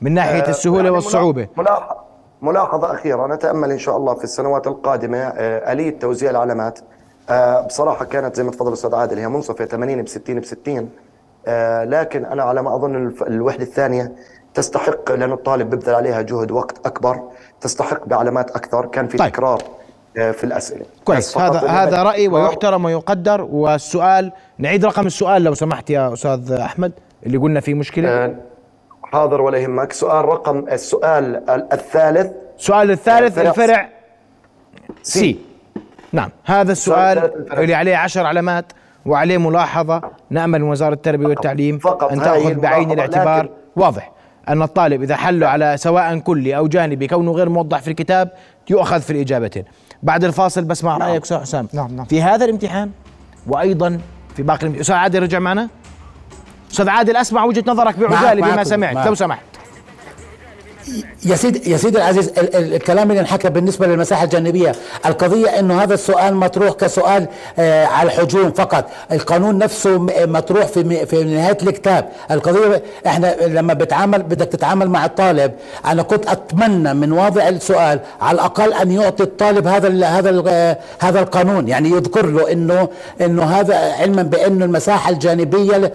من 0.00 0.14
ناحية 0.14 0.42
آه 0.42 0.50
السهولة 0.50 0.78
يعني 0.82 0.90
والصعوبة. 0.90 1.48
ملاحظه 1.56 1.96
ملاحظه 2.42 2.94
أخيرة. 2.94 3.26
نتأمل 3.34 3.70
إن 3.70 3.78
شاء 3.78 3.96
الله 3.96 4.14
في 4.14 4.24
السنوات 4.24 4.66
القادمة 4.66 5.18
آه 5.18 5.72
ألية 5.72 5.98
توزيع 5.98 6.30
العلامات. 6.30 6.78
آه 7.30 7.60
بصراحة 7.60 8.04
كانت 8.04 8.36
زي 8.36 8.42
ما 8.44 8.50
تفضل 8.50 8.68
الاستاذ 8.68 8.94
عادل 8.94 9.18
هي 9.18 9.28
منصفة 9.28 9.64
80 9.64 10.02
ب 10.02 10.08
60 10.08 10.40
ب 10.40 10.44
60 10.44 10.90
آه 11.46 11.84
لكن 11.84 12.24
أنا 12.24 12.42
على 12.42 12.62
ما 12.62 12.74
أظن 12.76 13.14
الوحدة 13.26 13.62
الثانية 13.62 14.12
تستحق 14.54 15.12
لأن 15.12 15.32
الطالب 15.32 15.70
بيبذل 15.70 15.94
عليها 15.94 16.22
جهد 16.22 16.50
وقت 16.50 16.86
أكبر 16.86 17.20
تستحق 17.60 18.04
بعلامات 18.06 18.50
أكثر. 18.50 18.86
كان 18.86 19.08
في 19.08 19.16
طيب. 19.18 19.32
تكرار. 19.32 19.62
في 20.14 20.44
الأسئلة. 20.44 20.84
كويس. 21.04 21.38
هذا 21.38 21.68
هذا 21.68 22.02
رأي 22.02 22.28
ويحترم 22.28 22.84
ويقدر. 22.84 23.40
والسؤال 23.40 24.32
نعيد 24.58 24.84
رقم 24.84 25.06
السؤال 25.06 25.42
لو 25.42 25.54
سمحت 25.54 25.90
يا 25.90 26.12
أستاذ 26.12 26.52
أحمد 26.52 26.92
اللي 27.26 27.38
قلنا 27.38 27.60
فيه 27.60 27.74
مشكلة. 27.74 28.08
آه، 28.08 28.34
حاضر 29.02 29.40
ولا 29.40 29.58
يهمك. 29.58 29.92
سؤال 29.92 30.24
رقم 30.24 30.68
السؤال 30.68 31.50
الثالث. 31.72 32.32
السؤال 32.58 32.90
الثالث 32.90 33.38
الفرع 33.38 33.88
سي, 35.02 35.20
سي. 35.20 35.38
نعم. 36.12 36.30
هذا 36.44 36.72
السؤال 36.72 37.30
اللي 37.52 37.74
عليه 37.74 37.96
عشر 37.96 38.26
علامات 38.26 38.72
وعليه 39.06 39.38
ملاحظة. 39.38 40.02
نأمل 40.30 40.60
من 40.60 40.70
وزارة 40.70 40.94
التربية 40.94 41.26
والتعليم 41.26 41.78
فقط. 41.78 42.12
أن 42.12 42.22
تأخذ 42.22 42.54
بعين 42.54 42.90
الاعتبار. 42.90 43.48
واضح 43.76 44.12
أن 44.48 44.62
الطالب 44.62 45.02
إذا 45.02 45.16
حل 45.16 45.44
على 45.44 45.76
سواء 45.76 46.18
كلي 46.18 46.56
أو 46.56 46.66
جانبي 46.68 47.06
كونه 47.06 47.32
غير 47.32 47.48
موضح 47.48 47.78
في 47.78 47.88
الكتاب 47.88 48.30
يؤخذ 48.70 49.00
في 49.00 49.10
الإجابتين. 49.10 49.64
بعد 50.02 50.24
الفاصل 50.24 50.64
بسمع 50.64 50.96
نعم. 50.96 51.08
رأيك 51.08 51.22
أستاذ 51.22 51.38
حسام. 51.38 51.68
نعم 51.72 51.96
نعم. 51.96 52.04
في 52.04 52.22
هذا 52.22 52.44
الامتحان 52.44 52.90
وأيضا 53.46 54.00
في 54.36 54.42
باقي 54.42 54.60
الامتحان. 54.60 54.80
أستاذ 54.80 54.94
عادل 54.94 55.22
رجع 55.22 55.38
معنا؟ 55.38 55.68
أستاذ 56.72 56.88
عادل 56.88 57.16
أسمع 57.16 57.44
وجهة 57.44 57.64
نظرك 57.66 57.98
بعجالة 57.98 58.52
بما 58.52 58.64
سمعت. 58.64 59.06
لو 59.06 59.14
سمحت. 59.14 59.49
يا 61.24 61.36
سيدي 61.36 61.70
يا 61.70 61.76
سيدي 61.76 61.98
العزيز 61.98 62.30
الكلام 62.38 63.10
اللي 63.10 63.20
انحكى 63.20 63.50
بالنسبة 63.50 63.86
للمساحة 63.86 64.24
الجانبية. 64.24 64.72
القضية 65.06 65.48
إنه 65.48 65.82
هذا 65.82 65.94
السؤال 65.94 66.34
مطروح 66.36 66.72
كسؤال 66.74 67.26
آه 67.58 67.84
على 67.86 68.06
الحجوم 68.06 68.52
فقط. 68.52 68.84
القانون 69.12 69.58
نفسه 69.58 69.98
مطروح 70.26 70.66
في 70.66 71.06
في 71.06 71.24
نهاية 71.24 71.58
الكتاب 71.62 72.08
القضية 72.30 72.82
إحنا 73.06 73.36
لما 73.46 73.74
بتعامل 73.74 74.22
بدك 74.22 74.46
تتعامل 74.46 74.90
مع 74.90 75.04
الطالب 75.04 75.52
أنا 75.86 76.02
كنت 76.02 76.26
أتمنى 76.26 76.94
من 76.94 77.12
واضع 77.12 77.48
السؤال 77.48 78.00
على 78.20 78.34
الأقل 78.34 78.72
أن 78.72 78.92
يعطي 78.92 79.22
الطالب 79.22 79.66
هذا 79.66 80.06
هذا 80.06 80.42
آه 80.48 80.78
هذا 80.98 81.20
القانون. 81.20 81.68
يعني 81.68 81.90
يذكر 81.90 82.26
له 82.26 82.52
انه 82.52 82.88
إنه 83.20 83.42
هذا 83.42 83.76
علما 83.76 84.22
بأنه 84.22 84.64
المساحة 84.64 85.10
الجانبية 85.10 85.92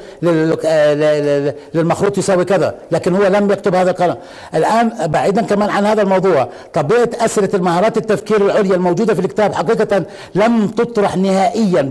آه، 0.66 1.54
للمخروط 1.74 2.18
يساوي 2.18 2.46
كذا 2.46 2.75
لكن 2.92 3.16
هو 3.16 3.28
لم 3.28 3.52
يكتب 3.52 3.75
هذا 3.75 3.92
القانون. 3.92 4.16
الآن 4.56 4.85
الان 4.86 5.12
بعيدا 5.12 5.42
كمان 5.42 5.70
عن 5.70 5.86
هذا 5.86 6.01
الموضوع 6.01 6.48
طبيعة 6.74 7.10
اسئله 7.20 7.50
المهارات 7.54 7.98
التفكير 7.98 8.46
العليا 8.46 8.75
الموجودة 8.75 9.13
في 9.13 9.20
الكتاب 9.20 9.54
حقيقه 9.54 10.04
لم 10.36 10.68
تطرح 10.68 11.18
نهائيا 11.18 11.82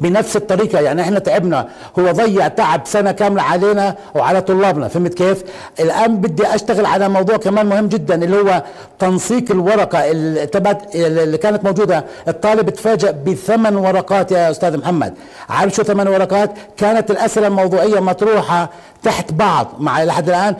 بنفس 0.00 0.36
الطريقة. 0.36 0.80
يعني 0.80 1.02
إحنا 1.02 1.18
تعبنا. 1.18 1.68
هو 1.98 2.10
ضيع 2.10 2.48
تعب 2.48 2.80
سنة 2.84 3.12
كاملة 3.12 3.42
علينا 3.42 3.96
وعلى 4.14 4.40
طلابنا. 4.40 4.88
فهمت 4.88 5.14
كيف؟ 5.14 5.44
الآن 5.80 6.16
بدي 6.16 6.54
أشتغل 6.54 6.86
على 6.86 7.08
موضوع 7.08 7.36
كمان 7.36 7.66
مهم 7.66 7.86
جدا 7.86 8.14
اللي 8.24 8.36
هو 8.36 8.62
تنسيق 8.98 9.50
الورقة 9.50 10.10
اللي, 10.10 10.48
اللي 10.94 11.38
كانت 11.38 11.64
موجودة. 11.64 12.04
الطالب 12.28 12.70
تفاجئ 12.70 13.12
بثمان 13.12 13.76
ورقات 13.76 14.32
يا 14.32 14.50
أستاذ 14.50 14.78
محمد. 14.78 15.14
عارف 15.48 15.74
شو 15.74 15.82
ثمان 15.82 16.08
ورقات؟ 16.08 16.50
كانت 16.76 17.10
الأسئلة 17.10 17.46
الموضوعية 17.46 18.00
مطروحة 18.00 18.70
تحت 19.02 19.32
بعض. 19.32 19.68
مع 19.78 20.04
لحد 20.04 20.28
الآن 20.28 20.54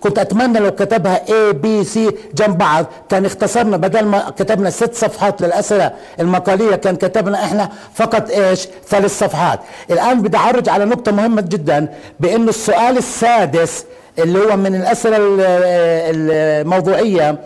كنت 0.00 0.18
أتمنى 0.18 0.58
لو 0.58 0.70
كتبها 0.80 1.22
A 1.26 1.52
B 1.52 1.86
C 1.94 1.98
جنب 2.34 2.58
بعض. 2.58 2.86
كان 3.08 3.24
اختصرنا 3.24 3.76
بدل 3.76 4.04
ما 4.04 4.30
كتبنا 4.38 4.70
ست 4.70 4.94
صفحات 4.94 5.42
للأسئلة 5.42 5.92
المقالية 6.20 6.76
كان 6.76 6.96
كتبنا 6.96 7.44
إحنا 7.44 7.68
فقط 7.94 8.30
إيش؟ 8.30 8.68
ثلاث 8.88 9.18
صفحات. 9.18 9.60
الآن 9.90 10.22
بدي 10.22 10.36
أعرج 10.36 10.68
على 10.68 10.84
نقطة 10.84 11.12
مهمة 11.12 11.42
جدا 11.42 11.88
بانه 12.20 12.48
السؤال 12.48 12.98
السادس 12.98 13.84
اللي 14.18 14.38
هو 14.38 14.56
من 14.56 14.74
الأسئلة 14.74 15.16
الموضوعية 15.20 17.38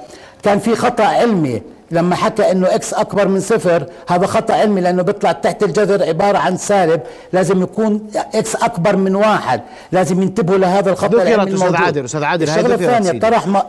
كان 0.42 0.58
في 0.58 0.76
خطأ 0.76 1.04
علمي. 1.04 1.62
لما 1.94 2.16
حكى 2.16 2.50
إنه 2.50 2.74
إكس 2.74 2.94
أكبر 2.94 3.28
من 3.28 3.40
صفر 3.40 3.86
هذا 4.08 4.26
خطأ 4.26 4.54
علمي 4.54 4.80
لأنه 4.80 5.02
بيطلع 5.02 5.32
تحت 5.32 5.62
الجذر 5.62 6.08
عبارة 6.08 6.38
عن 6.38 6.56
سالب. 6.56 7.00
لازم 7.32 7.62
يكون 7.62 8.10
إكس 8.34 8.56
أكبر 8.56 8.96
من 8.96 9.16
واحد. 9.16 9.60
لازم 9.92 10.22
ينتبهوا 10.22 10.58
لهذا 10.58 10.90
الخطا 10.90 11.22
العلمي 11.22 11.54
أستاذ 11.54 11.76
عادل 11.76 12.04
أستاذ 12.04 12.24
عادل 12.24 12.48
الشغلة 12.48 12.74
الثانية 12.74 13.20
طرح 13.20 13.46
ما 13.46 13.66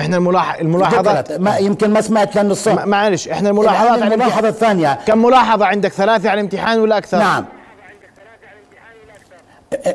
إحنا 0.00 0.16
الملاح... 0.16 0.54
الملاحظات 0.54 1.32
ما 1.32 1.56
يمكن 1.56 1.90
ما 1.90 2.00
سمعت 2.00 2.36
لأنه 2.36 2.52
الصوت. 2.52 2.80
معلش 2.80 3.28
إحنا 3.28 3.50
الملاحظات 3.50 4.02
على 4.02 4.14
الملاحظة 4.14 4.48
الثانية. 4.48 4.98
كم 5.06 5.22
ملاحظة 5.22 5.66
عندك؟ 5.66 5.92
ثلاثة 5.92 6.30
على 6.30 6.40
الامتحان 6.40 6.78
ولا 6.78 6.98
أكثر؟ 6.98 7.18
نعم. 7.18 7.44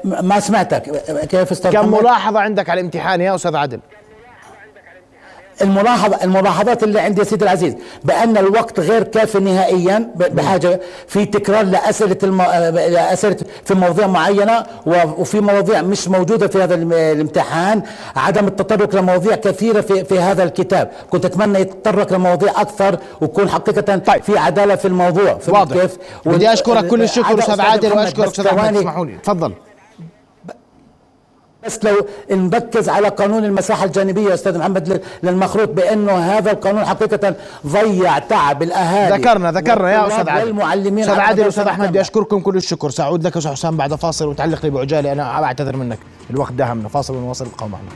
ما 0.03 0.39
سمعتك. 0.39 0.81
كيف 1.29 1.51
أستاذ 1.51 1.71
كم 1.71 1.91
ملاحظة 1.91 2.39
عندك 2.39 2.69
على 2.69 2.79
الامتحان 2.79 3.21
يا 3.21 3.35
أستاذ 3.35 3.55
عادل؟ 3.55 3.79
الملاحظة 5.61 6.23
الملاحظات 6.23 6.83
اللي 6.83 6.99
عندي 6.99 7.19
يا 7.19 7.25
سيدي 7.25 7.45
العزيز 7.45 7.75
بأن 8.03 8.37
الوقت 8.37 8.79
غير 8.79 9.03
كافي 9.03 9.39
نهائيا 9.39 10.09
بحاجة 10.15 10.81
في 11.07 11.25
تكرار 11.25 11.63
لأسئلة 11.65 12.17
الم... 12.23 12.41
لأسئلة 12.71 13.37
في 13.65 13.73
مواضيع 13.73 14.07
معينة 14.07 14.63
وفي 14.85 15.39
مواضيع 15.41 15.81
مش 15.81 16.07
موجودة 16.07 16.47
في 16.47 16.63
هذا 16.63 16.75
الامتحان 16.75 17.81
عدم 18.15 18.47
التطرق 18.47 18.95
لمواضيع 18.95 19.35
كثيرة 19.35 19.81
في, 19.81 20.03
في 20.05 20.19
هذا 20.19 20.43
الكتاب. 20.43 20.91
كنت 21.09 21.25
أتمنى 21.25 21.59
يتطرق 21.59 22.13
لمواضيع 22.13 22.61
أكثر 22.61 22.97
ويكون 23.21 23.49
حقيقة 23.49 23.97
طيب. 23.97 24.23
في 24.23 24.37
عدالة 24.37 24.75
في 24.75 24.85
الموضوع. 24.87 25.39
واضح. 25.47 25.77
كيف؟ 25.77 25.97
بدي 26.25 26.53
أشكرك 26.53 26.87
كل 26.87 27.03
الشكر 27.03 27.39
أستاذ 27.39 27.61
عادل 27.61 27.93
وأشكرك 27.93 28.27
أستاذ 28.27 28.47
أحمد. 28.47 29.19
تفضل. 29.23 29.53
بس 31.67 31.79
لو 31.83 32.07
نركز 32.31 32.89
على 32.89 33.07
قانون 33.07 33.45
المساحة 33.45 33.86
الجانبية 33.86 34.33
أستاذ 34.33 34.57
محمد 34.57 35.01
للمخروط 35.24 35.69
بأنه 35.69 36.12
هذا 36.12 36.51
القانون 36.51 36.86
حقيقة 36.86 37.36
ضيع 37.67 38.19
تعب 38.19 38.63
الأهالي. 38.63 39.17
ذكرنا 39.17 39.51
ذكرنا 39.51 39.91
يا 39.91 40.07
أستاذ 40.07 40.29
عادل 40.29 40.47
والمعلمين 40.47 41.03
أستاذ 41.03 41.19
عادل 41.19 41.47
أستاذ 41.47 41.67
أحمد 41.67 41.89
بدي 41.89 42.01
اشكركم 42.01 42.39
كل 42.39 42.55
الشكر. 42.55 42.89
سأعود 42.89 43.27
لك 43.27 43.38
أستاذ 43.38 43.51
حسام 43.51 43.77
بعد 43.77 43.95
فاصل 43.95 44.27
وتعلق 44.27 44.65
لي 44.65 44.69
بعجاله 44.69 45.12
أنا 45.12 45.43
أعتذر 45.43 45.75
منك. 45.75 46.00
الوقت 46.29 46.51
داهمنا. 46.51 46.89
فاصل 46.89 47.15
ونواصل 47.15 47.45
القوم 47.45 47.71
معنا 47.71 47.89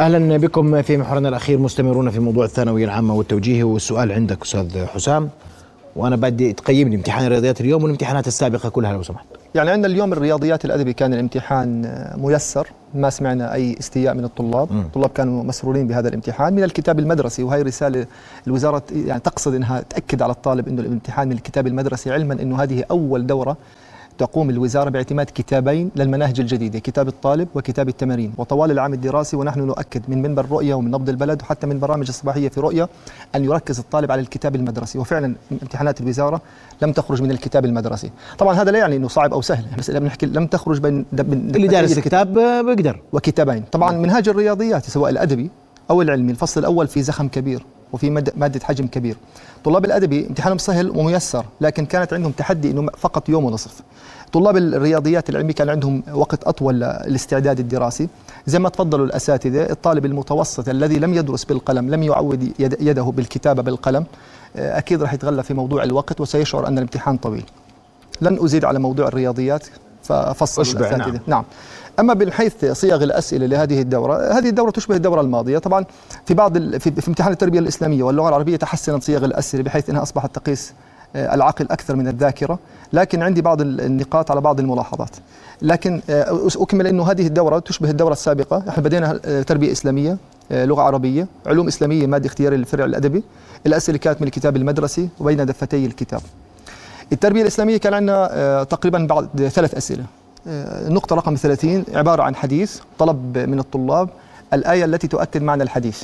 أهلا 0.00 0.36
بكم 0.36 0.82
في 0.82 0.96
محورنا 0.96 1.28
الأخير 1.28 1.58
مستمرون 1.58 2.10
في 2.10 2.20
موضوع 2.20 2.44
الثانوية 2.44 2.84
العامة 2.84 3.14
والتوجيهي 3.14 3.62
والسؤال 3.62 4.12
عندك 4.12 4.42
أستاذ 4.42 4.86
حسام 4.86 5.28
وأنا 5.96 6.16
بدي 6.16 6.52
تقيم 6.52 6.88
لي 6.88 6.96
امتحان 6.96 7.26
الرياضيات 7.26 7.60
اليوم 7.60 7.82
والامتحانات 7.82 8.26
السابقة 8.26 8.68
كلها 8.68 8.92
لو 8.92 9.02
سمحت. 9.02 9.26
يعني 9.54 9.70
عندنا 9.70 9.92
اليوم 9.92 10.12
الرياضيات 10.12 10.64
الأدبي 10.64 10.92
كان 10.92 11.14
الامتحان 11.14 11.82
ميسر 12.16 12.68
ما 12.94 13.10
سمعنا 13.10 13.54
أي 13.54 13.76
استياء 13.80 14.14
من 14.14 14.24
الطلاب. 14.24 14.72
م. 14.72 14.80
الطلاب 14.80 15.10
كانوا 15.10 15.44
مسرورين 15.44 15.86
بهذا 15.86 16.08
الامتحان. 16.08 16.54
من 16.54 16.64
الكتاب 16.64 16.98
المدرسي 16.98 17.42
وهي 17.42 17.62
رسالة 17.62 18.06
الوزارة 18.46 18.82
يعني 19.06 19.20
تقصد 19.20 19.54
إنها 19.54 19.80
تأكد 19.90 20.22
على 20.22 20.32
الطالب 20.32 20.68
إنه 20.68 20.82
الامتحان 20.82 21.28
من 21.28 21.34
الكتاب 21.34 21.66
المدرسي 21.66 22.12
علما 22.12 22.34
إنه 22.34 22.62
هذه 22.62 22.84
أول 22.90 23.26
دورة 23.26 23.56
تقوم 24.18 24.50
الوزارة 24.50 24.90
باعتماد 24.90 25.30
كتابين 25.34 25.90
للمناهج 25.96 26.40
الجديدة 26.40 26.78
كتاب 26.78 27.08
الطالب 27.08 27.48
وكتاب 27.54 27.88
التمارين 27.88 28.32
وطوال 28.38 28.70
العام 28.70 28.92
الدراسي 28.92 29.36
ونحن 29.36 29.60
نؤكد 29.60 30.02
من 30.08 30.22
منبر 30.22 30.46
رؤية 30.50 30.74
ومن 30.74 30.90
نبض 30.90 31.08
البلد 31.08 31.42
وحتى 31.42 31.66
من 31.66 31.80
برامج 31.80 32.08
الصباحية 32.08 32.48
في 32.48 32.60
رؤية 32.60 32.88
أن 33.34 33.44
يركز 33.44 33.78
الطالب 33.78 34.12
على 34.12 34.20
الكتاب 34.20 34.56
المدرسي. 34.56 34.98
وفعلا 34.98 35.34
امتحانات 35.52 36.00
الوزارة 36.00 36.40
لم 36.82 36.92
تخرج 36.92 37.22
من 37.22 37.30
الكتاب 37.30 37.64
المدرسي. 37.64 38.10
طبعا 38.38 38.54
هذا 38.54 38.70
لا 38.70 38.78
يعني 38.78 38.96
أنه 38.96 39.08
صعب 39.08 39.32
أو 39.32 39.42
سهل. 39.42 39.64
بس 39.78 39.90
بنحكي 39.90 40.26
لم 40.26 40.46
تخرج 40.46 40.80
بين 40.80 41.06
اللي 41.12 41.68
دارس 41.68 41.98
كتاب. 41.98 42.38
بيقدر. 42.66 43.00
وكتابين. 43.12 43.62
طبعا 43.72 43.92
منهاج 43.92 44.28
الرياضيات 44.28 44.84
سواء 44.84 45.10
الأدبي 45.10 45.50
أو 45.90 46.02
العلمي 46.02 46.32
الفصل 46.32 46.60
الأول 46.60 46.88
في 46.88 47.02
زخم 47.02 47.28
كبير. 47.28 47.64
وفي 47.92 48.10
مادة 48.36 48.60
حجم 48.64 48.86
كبير. 48.86 49.16
طلاب 49.64 49.84
الأدبي 49.84 50.26
امتحانهم 50.26 50.58
سهل 50.58 50.90
وميسر 50.90 51.44
لكن 51.60 51.86
كانت 51.86 52.12
عندهم 52.12 52.32
تحدي 52.32 52.70
أنه 52.70 52.90
فقط 52.98 53.28
يوم 53.28 53.44
ونصف. 53.44 53.80
طلاب 54.32 54.56
الرياضيات 54.56 55.30
العلمي 55.30 55.52
كان 55.52 55.68
عندهم 55.68 56.02
وقت 56.12 56.44
أطول 56.44 56.80
للاستعداد 56.80 57.58
الدراسي. 57.58 58.08
زي 58.46 58.58
ما 58.58 58.68
تفضلوا 58.68 59.06
الأساتذة 59.06 59.70
الطالب 59.70 60.06
المتوسط 60.06 60.68
الذي 60.68 60.98
لم 60.98 61.14
يدرس 61.14 61.44
بالقلم 61.44 61.90
لم 61.90 62.02
يعود 62.02 62.52
يده 62.58 63.02
بالكتابة 63.02 63.62
بالقلم 63.62 64.04
آه، 64.56 64.78
أكيد 64.78 65.02
راح 65.02 65.14
يتغلى 65.14 65.42
في 65.42 65.54
موضوع 65.54 65.82
الوقت 65.82 66.20
وسيشعر 66.20 66.66
أن 66.66 66.78
الامتحان 66.78 67.16
طويل. 67.16 67.44
لن 68.20 68.44
أزيد 68.44 68.64
على 68.64 68.78
موضوع 68.78 69.08
الرياضيات 69.08 69.66
ففصل 70.02 70.62
الأساتذة. 70.62 70.96
نعم. 70.96 71.20
نعم. 71.26 71.44
أما 72.00 72.14
من 72.14 72.32
حيث 72.32 72.64
صيغ 72.64 73.02
الأسئلة 73.02 73.46
لهذه 73.46 73.80
الدورة 73.80 74.32
هذه 74.38 74.48
الدورة 74.48 74.70
تشبه 74.70 74.96
الدورة 74.96 75.20
الماضية. 75.20 75.58
طبعا 75.58 75.84
في 76.26 76.34
بعض 76.34 76.58
في, 76.58 76.90
في 76.90 77.08
امتحان 77.08 77.32
التربية 77.32 77.58
الإسلامية 77.58 78.02
واللغة 78.02 78.28
العربية 78.28 78.56
تحسنت 78.56 79.02
صيغ 79.02 79.24
الأسئلة 79.24 79.62
بحيث 79.62 79.90
إنها 79.90 80.02
أصبحت 80.02 80.34
تقيس 80.34 80.74
آه، 81.16 81.34
العقل 81.34 81.66
أكثر 81.70 81.96
من 81.96 82.08
الذاكرة 82.08 82.58
لكن 82.92 83.22
عندي 83.22 83.42
بعض 83.42 83.60
النقاط 83.60 84.30
على 84.30 84.40
بعض 84.40 84.60
الملاحظات. 84.60 85.10
لكن 85.62 86.02
آه، 86.10 86.48
أكمل 86.56 86.86
إنه 86.86 87.10
هذه 87.10 87.26
الدورة 87.26 87.58
تشبه 87.58 87.90
الدورة 87.90 88.12
السابقة. 88.12 88.64
إحنا 88.68 88.82
بدينا 88.82 89.20
آه، 89.24 89.42
تربية 89.42 89.72
إسلامية 89.72 90.16
لغة 90.50 90.82
عربية 90.82 91.26
علوم 91.46 91.66
إسلامية 91.66 92.06
مادة 92.06 92.26
اختياري 92.26 92.56
للفرع 92.56 92.84
الأدبي. 92.84 93.22
الأسئلة 93.66 93.98
كانت 93.98 94.20
من 94.20 94.26
الكتاب 94.26 94.56
المدرسي 94.56 95.08
وبين 95.20 95.46
دفتي 95.46 95.86
الكتاب. 95.86 96.20
التربية 97.12 97.42
الإسلامية 97.42 97.76
كان 97.76 97.94
عندنا 97.94 98.64
تقريبا 98.64 99.06
بعد 99.06 99.48
ثلاث 99.48 99.74
أسئلة. 99.74 100.04
النقطة 100.46 101.16
رقم 101.16 101.34
30 101.34 101.84
عبارة 101.94 102.22
عن 102.22 102.36
حديث 102.36 102.80
طلب 102.98 103.38
من 103.38 103.58
الطلاب 103.58 104.08
الآية 104.52 104.84
التي 104.84 105.08
تؤكد 105.08 105.42
معنى 105.42 105.62
الحديث. 105.62 106.02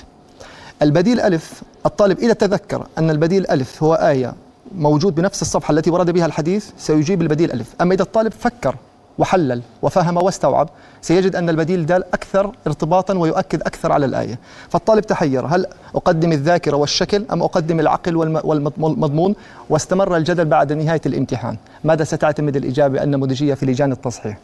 البديل 0.82 1.20
ألف 1.20 1.62
الطالب 1.86 2.18
إذا 2.18 2.32
تذكر 2.32 2.86
أن 2.98 3.10
البديل 3.10 3.46
ألف 3.50 3.82
هو 3.82 3.94
آية 3.94 4.34
موجود 4.74 5.14
بنفس 5.14 5.42
الصفحة 5.42 5.72
التي 5.72 5.90
ورد 5.90 6.10
بها 6.10 6.26
الحديث 6.26 6.70
سيجيب 6.78 7.22
البديل 7.22 7.52
ألف. 7.52 7.74
أما 7.80 7.94
إذا 7.94 8.02
الطالب 8.02 8.32
فكر 8.32 8.76
وحلل 9.18 9.62
وفهم 9.82 10.16
واستوعب 10.16 10.68
سيجد 11.02 11.36
أن 11.36 11.48
البديل 11.48 11.86
دال 11.86 12.04
أكثر 12.14 12.52
ارتباطا 12.66 13.14
ويؤكد 13.14 13.62
أكثر 13.62 13.92
على 13.92 14.06
الآية. 14.06 14.38
فالطالب 14.68 15.06
تحير 15.06 15.46
هل 15.46 15.66
أقدم 15.94 16.32
الذاكرة 16.32 16.76
والشكل 16.76 17.24
أم 17.32 17.42
أقدم 17.42 17.80
العقل 17.80 18.16
والمضمون؟ 18.16 19.34
واستمر 19.70 20.16
الجدل 20.16 20.44
بعد 20.44 20.72
نهاية 20.72 21.00
الامتحان. 21.06 21.56
ماذا 21.84 22.04
ستعتمد 22.04 22.56
الإجابة 22.56 23.02
النموذجية 23.02 23.54
في 23.54 23.66
لجان 23.66 23.92
التصحيح؟ 23.92 24.38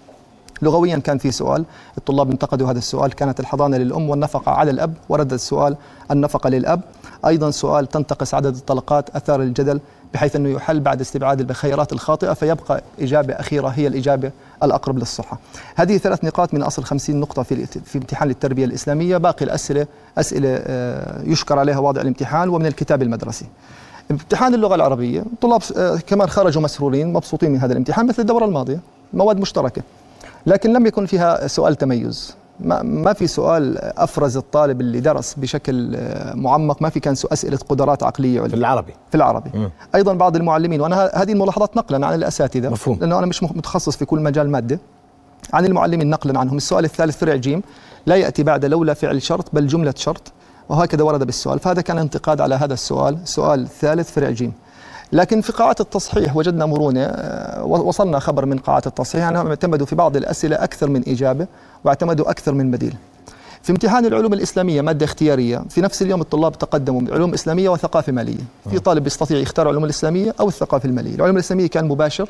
لغويا 0.62 0.96
كان 0.96 1.18
في 1.18 1.30
سؤال 1.30 1.64
الطلاب 1.98 2.30
انتقدوا 2.30 2.70
هذا 2.70 2.78
السؤال 2.78 3.12
كانت 3.12 3.40
الحضانة 3.40 3.76
للأم 3.76 4.10
والنفقة 4.10 4.52
على 4.52 4.70
الأب 4.70 4.94
ورد 5.08 5.32
السؤال 5.32 5.76
النفقة 6.10 6.50
للأب. 6.50 6.80
أيضا 7.26 7.50
سؤال 7.50 7.86
تنتقص 7.86 8.34
عدد 8.34 8.54
الطلقات 8.54 9.16
أثار 9.16 9.42
الجدل. 9.42 9.80
بحيث 10.14 10.36
أنه 10.36 10.48
يحل 10.48 10.80
بعد 10.80 11.00
استبعاد 11.00 11.50
الخيارات 11.50 11.92
الخاطئة 11.92 12.32
فيبقى 12.32 12.82
إجابة 13.00 13.34
أخيرة 13.34 13.68
هي 13.68 13.86
الإجابة 13.86 14.30
الأقرب 14.62 14.98
للصحة. 14.98 15.38
هذه 15.76 15.96
ثلاث 15.96 16.24
نقاط 16.24 16.54
من 16.54 16.62
أصل 16.62 16.84
50 16.84 17.16
نقطة 17.20 17.42
في, 17.42 17.66
في 17.66 17.98
امتحان 17.98 18.30
التربية 18.30 18.64
الإسلامية. 18.64 19.16
باقي 19.16 19.44
الأسئلة 19.44 19.86
أسئلة 20.18 20.48
آه، 20.66 21.22
يشكر 21.22 21.58
عليها 21.58 21.78
واضع 21.78 22.00
الامتحان 22.00 22.48
ومن 22.48 22.66
الكتاب 22.66 23.02
المدرسي. 23.02 23.46
امتحان 24.10 24.54
اللغة 24.54 24.74
العربية 24.74 25.20
الطلاب 25.20 25.60
آه، 25.76 25.96
كمان 25.96 26.28
خرجوا 26.28 26.62
مسرورين 26.62 27.12
مبسوطين 27.12 27.50
من 27.50 27.58
هذا 27.58 27.72
الامتحان 27.72 28.06
مثل 28.06 28.22
الدورة 28.22 28.44
الماضية 28.44 28.80
مواد 29.12 29.40
مشتركة 29.40 29.82
لكن 30.46 30.72
لم 30.72 30.86
يكن 30.86 31.06
فيها 31.06 31.46
سؤال 31.46 31.74
تميز. 31.76 32.34
ما, 32.64 32.82
ما 32.82 33.12
في 33.12 33.26
سؤال 33.26 33.78
أفرز 33.78 34.36
الطالب 34.36 34.80
اللي 34.80 35.00
درس 35.00 35.34
بشكل 35.34 35.96
آه، 35.96 36.34
معمق 36.34 36.82
ما 36.82 36.88
في 36.88 37.00
كان 37.00 37.14
أسئلة 37.32 37.58
قدرات 37.68 38.02
عقلية 38.02 38.40
علمية. 38.40 38.48
في 38.48 38.56
العربي. 38.56 38.92
في 39.10 39.14
العربي. 39.14 39.58
م. 39.58 39.70
أيضا 39.94 40.14
بعض 40.14 40.36
المعلمين 40.36 40.80
وأنا 40.80 41.10
هذه 41.14 41.32
الملاحظات 41.32 41.76
نقلا 41.76 42.06
عن 42.06 42.14
الأساتذة 42.14 42.68
مفهوم. 42.68 42.98
لأنه 43.00 43.18
أنا 43.18 43.26
مش 43.26 43.42
متخصص 43.42 43.96
في 43.96 44.04
كل 44.04 44.20
مجال 44.20 44.50
مادة. 44.50 44.78
عن 45.52 45.64
المعلمين 45.64 46.10
نقلا 46.10 46.38
عنهم. 46.38 46.56
السؤال 46.56 46.84
الثالث 46.84 47.16
فرع 47.16 47.34
جيم. 47.34 47.62
لا 48.06 48.16
يأتي 48.16 48.42
بعد 48.42 48.64
لولا 48.64 48.94
فعل 48.94 49.22
شرط 49.22 49.48
بل 49.52 49.66
جملة 49.66 49.94
شرط 49.96 50.32
وهكذا 50.68 51.02
ورد 51.02 51.24
بالسؤال. 51.24 51.58
فهذا 51.58 51.82
كان 51.82 51.98
انتقاد 51.98 52.40
على 52.40 52.54
هذا 52.54 52.74
السؤال. 52.74 53.14
السؤال 53.22 53.60
الثالث 53.60 54.12
فرع 54.12 54.30
جيم. 54.30 54.52
لكن 55.12 55.40
في 55.40 55.52
قاعات 55.52 55.80
التصحيح 55.80 56.36
وجدنا 56.36 56.66
مرونة 56.66 57.00
آه، 57.00 57.64
وصلنا 57.64 58.18
خبر 58.18 58.46
من 58.46 58.58
قاعات 58.58 58.86
التصحيح. 58.86 59.28
أنهم 59.28 59.46
اعتمدوا 59.46 59.86
في 59.86 59.94
بعض 59.94 60.16
الأسئلة 60.16 60.56
أكثر 60.56 60.90
من 60.90 61.02
إجابة 61.08 61.46
واعتمدوا 61.84 62.30
أكثر 62.30 62.54
من 62.54 62.70
بديل. 62.70 62.96
في 63.62 63.72
امتحان 63.72 64.06
العلوم 64.06 64.32
الإسلامية 64.32 64.80
مادة 64.80 65.04
اختيارية 65.04 65.62
في 65.70 65.80
نفس 65.80 66.02
اليوم 66.02 66.20
الطلاب 66.20 66.58
تقدموا 66.58 67.02
علوم 67.10 67.34
إسلامية 67.34 67.68
وثقافة 67.68 68.12
مالية. 68.12 68.40
في 68.70 68.78
طالب 68.78 69.06
يستطيع 69.06 69.38
يختار 69.38 69.66
العلوم 69.66 69.84
الإسلامية 69.84 70.34
أو 70.40 70.48
الثقافة 70.48 70.88
المالية. 70.88 71.14
العلوم 71.14 71.36
الإسلامية 71.36 71.66
كان 71.66 71.88
مباشر 71.88 72.28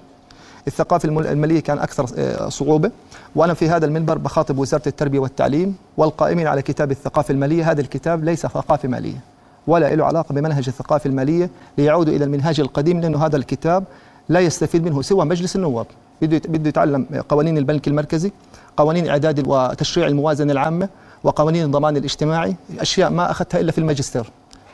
الثقافة 0.66 1.08
المالية 1.08 1.60
كان 1.60 1.78
أكثر 1.78 2.06
آه، 2.18 2.48
صعوبة. 2.48 2.90
وأنا 3.36 3.54
في 3.54 3.68
هذا 3.68 3.86
المنبر 3.86 4.18
بخاطب 4.18 4.58
وزارة 4.58 4.82
التربية 4.86 5.18
والتعليم 5.18 5.76
والقائمين 5.96 6.46
على 6.46 6.62
كتاب 6.62 6.90
الثقافة 6.90 7.32
المالية. 7.32 7.70
هذا 7.70 7.80
الكتاب 7.80 8.24
ليس 8.24 8.46
ثقافة 8.46 8.88
مالية. 8.88 9.31
ولا 9.66 9.94
له 9.94 10.04
علاقة 10.04 10.32
بمنهج 10.32 10.64
الثقافة 10.68 11.08
المالية 11.08 11.50
ليعودوا 11.78 12.14
إلى 12.14 12.24
المنهاج 12.24 12.60
القديم 12.60 13.00
لأنه 13.00 13.26
هذا 13.26 13.36
الكتاب 13.36 13.84
لا 14.28 14.40
يستفيد 14.40 14.84
منه 14.84 15.02
سوى 15.02 15.24
مجلس 15.24 15.56
النواب. 15.56 15.86
بده 16.22 16.40
بده 16.48 16.68
يتعلم 16.68 17.06
قوانين 17.28 17.58
البنك 17.58 17.88
المركزي 17.88 18.32
قوانين 18.76 19.08
إعداد 19.08 19.44
وتشريع 19.48 20.06
الموازنة 20.06 20.52
العامة 20.52 20.88
وقوانين 21.24 21.64
الضمان 21.64 21.96
الاجتماعي 21.96 22.56
أشياء 22.80 23.10
ما 23.10 23.30
أخذتها 23.30 23.60
إلا 23.60 23.72
في 23.72 23.78
الماجستير. 23.78 24.30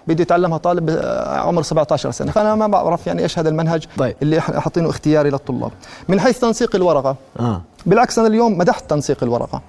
بده 0.06 0.22
يتعلمها 0.22 0.58
طالب 0.58 0.90
عمر 1.26 1.62
17 1.62 2.10
سنة. 2.10 2.32
فأنا 2.32 2.54
ما 2.54 2.66
بعرف 2.66 3.06
يعني 3.06 3.22
إيش 3.22 3.38
هذا 3.38 3.48
المنهج 3.48 3.86
طيب. 3.98 4.16
اللي 4.22 4.40
حاطينه 4.40 4.90
اختياري 4.90 5.30
للطلاب. 5.30 5.70
من 6.08 6.20
حيث 6.20 6.38
تنسيق 6.38 6.76
الورقة 6.76 7.16
آه. 7.40 7.62
بالعكس 7.86 8.18
أنا 8.18 8.28
اليوم 8.28 8.58
مدحت 8.58 8.90
تنسيق 8.90 9.24
الورقة. 9.24 9.62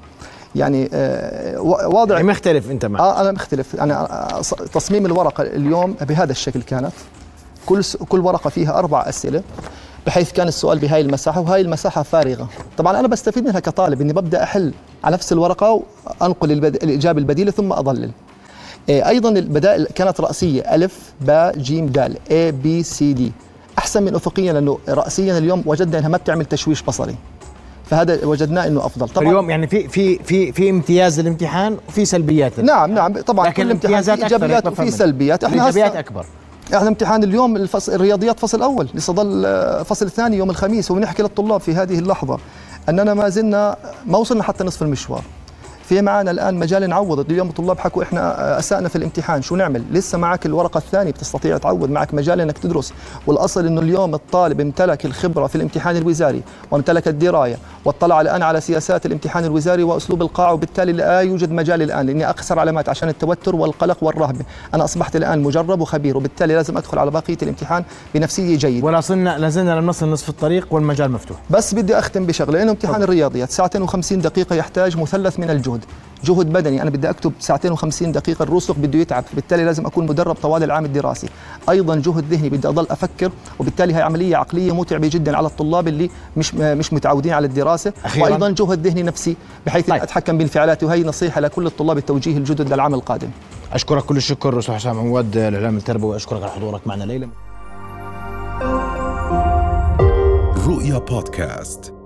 يعني 0.56 0.90
آه 0.94 1.60
واضع 1.62 2.16
يعني 2.16 2.28
مختلف 2.28 2.72
انت 2.72 2.86
معك. 2.86 3.02
آه 3.02 3.22
أنا 3.22 3.32
مختلف. 3.32 3.76
أنا 3.76 4.14
آه، 4.38 4.42
تصميم 4.74 5.06
الورقة 5.06 5.42
اليوم 5.42 5.96
بهذا 6.02 6.32
الشكل 6.32 6.62
كانت. 6.62 6.92
كل 7.66 7.84
كل 8.10 8.20
ورقة 8.20 8.50
فيها 8.50 8.80
أربع 8.80 9.10
أسئلة 9.10 9.44
بحيث 10.08 10.32
كان 10.32 10.48
السؤال 10.48 10.80
بهاي 10.80 11.02
المساحة 11.02 11.42
وهاي 11.42 11.62
المساحة 11.62 12.04
فارغة. 12.04 12.50
طبعا 12.78 13.00
أنا 13.00 13.08
بستفيد 13.08 13.44
منها 13.44 13.60
كطالب 13.60 14.02
إني 14.02 14.14
ببدأ 14.14 14.44
أحل 14.44 14.74
على 15.04 15.14
نفس 15.14 15.34
الورقة 15.34 15.84
وأنقل 16.22 16.52
الاجابه 16.52 17.20
البديله 17.20 17.52
ثم 17.52 17.74
أضلل. 17.74 18.12
آه، 18.90 19.08
أيضا 19.10 19.30
البدائل 19.30 19.86
كانت 19.96 20.22
رأسية 20.22 20.76
ألف 20.76 21.14
باء 21.22 21.58
جيم 21.58 21.86
دال 21.88 22.16
A 22.16 22.66
B 22.66 22.88
C 22.98 23.18
D. 23.20 23.22
أحسن 23.78 24.04
من 24.04 24.16
افقيا 24.16 24.54
لأنه 24.54 24.80
راسيا 24.90 25.38
اليوم 25.38 25.64
وجدنا 25.66 26.00
إنها 26.00 26.10
ما 26.10 26.18
بتعمل 26.18 26.46
تشويش 26.46 26.82
بصري. 26.82 27.16
فهذا 27.90 28.26
وجدناه 28.26 28.68
إنه 28.68 28.86
أفضل. 28.86 29.10
طبعا 29.10 29.28
اليوم 29.28 29.50
يعني 29.50 29.68
في 29.68 29.88
في 29.88 30.20
في 30.24 30.52
في 30.52 30.70
امتياز 30.70 31.20
الامتحان 31.20 31.78
وفي 31.88 32.06
سلبيات. 32.06 32.60
نعم 32.60 32.92
نعم. 32.92 33.14
طبعا 33.14 33.48
لكن 33.48 33.64
كل 33.64 33.72
امتحان 33.72 34.02
في 34.02 34.24
إيجابيات 34.24 34.68
وفي 34.68 34.92
سلبيات. 34.92 35.44
إحنا 35.44 35.66
ايجابيات 35.66 35.96
أكبر. 35.96 36.26
إحنا 36.76 36.88
امتحان 36.88 37.24
اليوم 37.24 37.56
الفصل 37.56 37.94
الرياضيات 37.94 38.40
فصل 38.40 38.62
أول 38.62 38.90
لسه 38.94 39.14
ضل 39.14 39.86
فصل 39.86 40.06
الثاني 40.06 40.38
يوم 40.38 40.50
الخميس 40.50 40.92
وبنحكي 40.92 41.24
للطلاب 41.24 41.62
في 41.62 41.74
هذه 41.74 42.00
اللحظة 42.00 42.40
أننا 42.90 43.14
ما 43.14 43.30
زلنا 43.30 43.76
ما 44.06 44.18
وصلنا 44.18 44.44
حتى 44.44 44.64
نصف 44.64 44.82
المشوار. 44.82 45.24
في 45.90 46.02
معنا 46.02 46.32
الآن 46.32 46.56
مجال 46.56 46.90
نعوض. 46.90 47.20
اليوم 47.20 47.48
الطلاب 47.50 47.80
حكوا 47.80 48.04
إحنا 48.04 48.60
أسأنا 48.60 48.90
في 48.90 48.96
الامتحان 48.96 49.42
شو 49.42 49.56
نعمل؟ 49.56 49.84
لسه 49.92 50.18
معك 50.18 50.46
الورقة 50.46 50.78
الثانية 50.78 51.12
بتستطيع 51.12 51.58
تعوض 51.58 51.90
معك 51.90 52.14
مجال 52.14 52.42
إنك 52.42 52.58
تدرس. 52.58 52.94
والأصل 53.28 53.66
إنه 53.66 53.82
اليوم 53.82 54.16
الطالب 54.16 54.62
امتلك 54.62 55.06
الخبرة 55.06 55.48
في 55.48 55.56
الامتحان 55.56 55.98
الوزاري 55.98 56.42
وامتلك 56.72 57.08
الدرايه 57.08 57.58
واطلع 57.86 58.22
الآن 58.22 58.44
على 58.44 58.62
سياسات 58.62 59.06
الامتحان 59.06 59.46
الوزاري 59.46 59.84
وأسلوب 59.84 60.22
القاع 60.22 60.52
وبالتالي 60.52 60.92
لا 60.92 61.20
يوجد 61.20 61.52
مجال 61.52 61.82
الآن 61.82 62.06
لأني 62.06 62.30
أخسر 62.30 62.60
علامات 62.60 62.90
عشان 62.90 63.10
التوتر 63.10 63.56
والقلق 63.56 63.98
والرهبه 64.02 64.46
أنا 64.74 64.84
أصبحت 64.84 65.16
الآن 65.16 65.40
مجرب 65.40 65.82
وخبير 65.82 66.18
وبالتالي 66.18 66.56
لازم 66.56 66.78
أدخل 66.78 67.00
على 67.00 67.12
بقية 67.12 67.38
الامتحان 67.42 67.84
بنفسية 68.16 68.58
جيدة. 68.58 68.86
ولا 68.86 69.02
صلنا 69.02 69.38
لازلنا 69.38 69.72
لم 69.72 69.88
نصل 69.88 70.10
نصف 70.10 70.30
الطريق 70.30 70.68
والمجال 70.72 71.12
مفتوح. 71.12 71.38
بس 71.50 71.74
بدي 71.76 72.00
أختم 72.00 72.26
بشغلة 72.26 72.58
لأنه 72.58 72.72
امتحان 72.72 73.04
الرياضيات 73.04 73.52
ساعتين 73.52 73.88
و50 73.88 74.14
دقيقة 74.14 74.56
يحتاج 74.56 74.98
مثلث 74.98 75.40
من 75.40 75.50
الجهد. 75.50 75.79
جهد 76.24 76.54
بدني. 76.54 76.82
أنا 76.82 76.90
بدي 76.90 77.10
أكتب 77.10 77.34
ساعتين 77.40 77.78
و50 77.78 78.04
دقيقة 78.04 78.44
الرسخ 78.44 78.76
بده 78.76 79.00
يتعب 79.00 79.24
بالتالي 79.34 79.64
لازم 79.64 79.86
أكون 79.86 80.06
مدرب 80.06 80.36
طوال 80.36 80.64
العام 80.64 80.86
الدراسي. 80.86 81.28
أيضا 81.70 81.96
جهد 81.96 82.26
ذهني 82.34 82.50
بدي 82.50 82.68
أضل 82.68 82.88
أفكر 82.90 83.32
وبالتالي 83.60 83.96
هي 83.96 84.02
عملية 84.02 84.38
عقلية 84.38 84.76
متعبة 84.76 85.10
جدا 85.14 85.38
على 85.38 85.48
الطلاب 85.48 85.88
اللي 85.88 86.10
مش 86.38 86.56
مش 86.56 86.94
متعودين 86.94 87.34
على 87.34 87.48
الدراسة. 87.48 87.94
أخيراً. 88.06 88.24
وأيضا 88.24 88.50
جهد 88.50 88.88
ذهني 88.88 89.04
نفسي 89.04 89.36
بحيث 89.66 89.90
طيب. 89.90 90.02
أتحكم 90.02 90.38
بانفعالاتي 90.38 90.86
وهي 90.86 91.04
نصيحة 91.04 91.42
لكل 91.42 91.66
الطلاب 91.66 91.98
التوجيه 91.98 92.38
الجدد 92.38 92.74
للعام 92.74 92.94
القادم. 92.94 93.30
أشكرك 93.74 94.04
كل 94.04 94.18
الشكر 94.18 94.60
أستاذ 94.60 94.76
حسام 94.76 95.00
عواد 95.00 95.38
الإعلام 95.38 95.78
التربوي 95.78 96.16
اشكرك 96.16 96.44
على 96.44 96.52
حضورك 96.52 96.88
معنا 96.88 97.04
ليلى 97.04 97.30
رؤيا 100.68 100.98
بودكاست. 100.98 101.99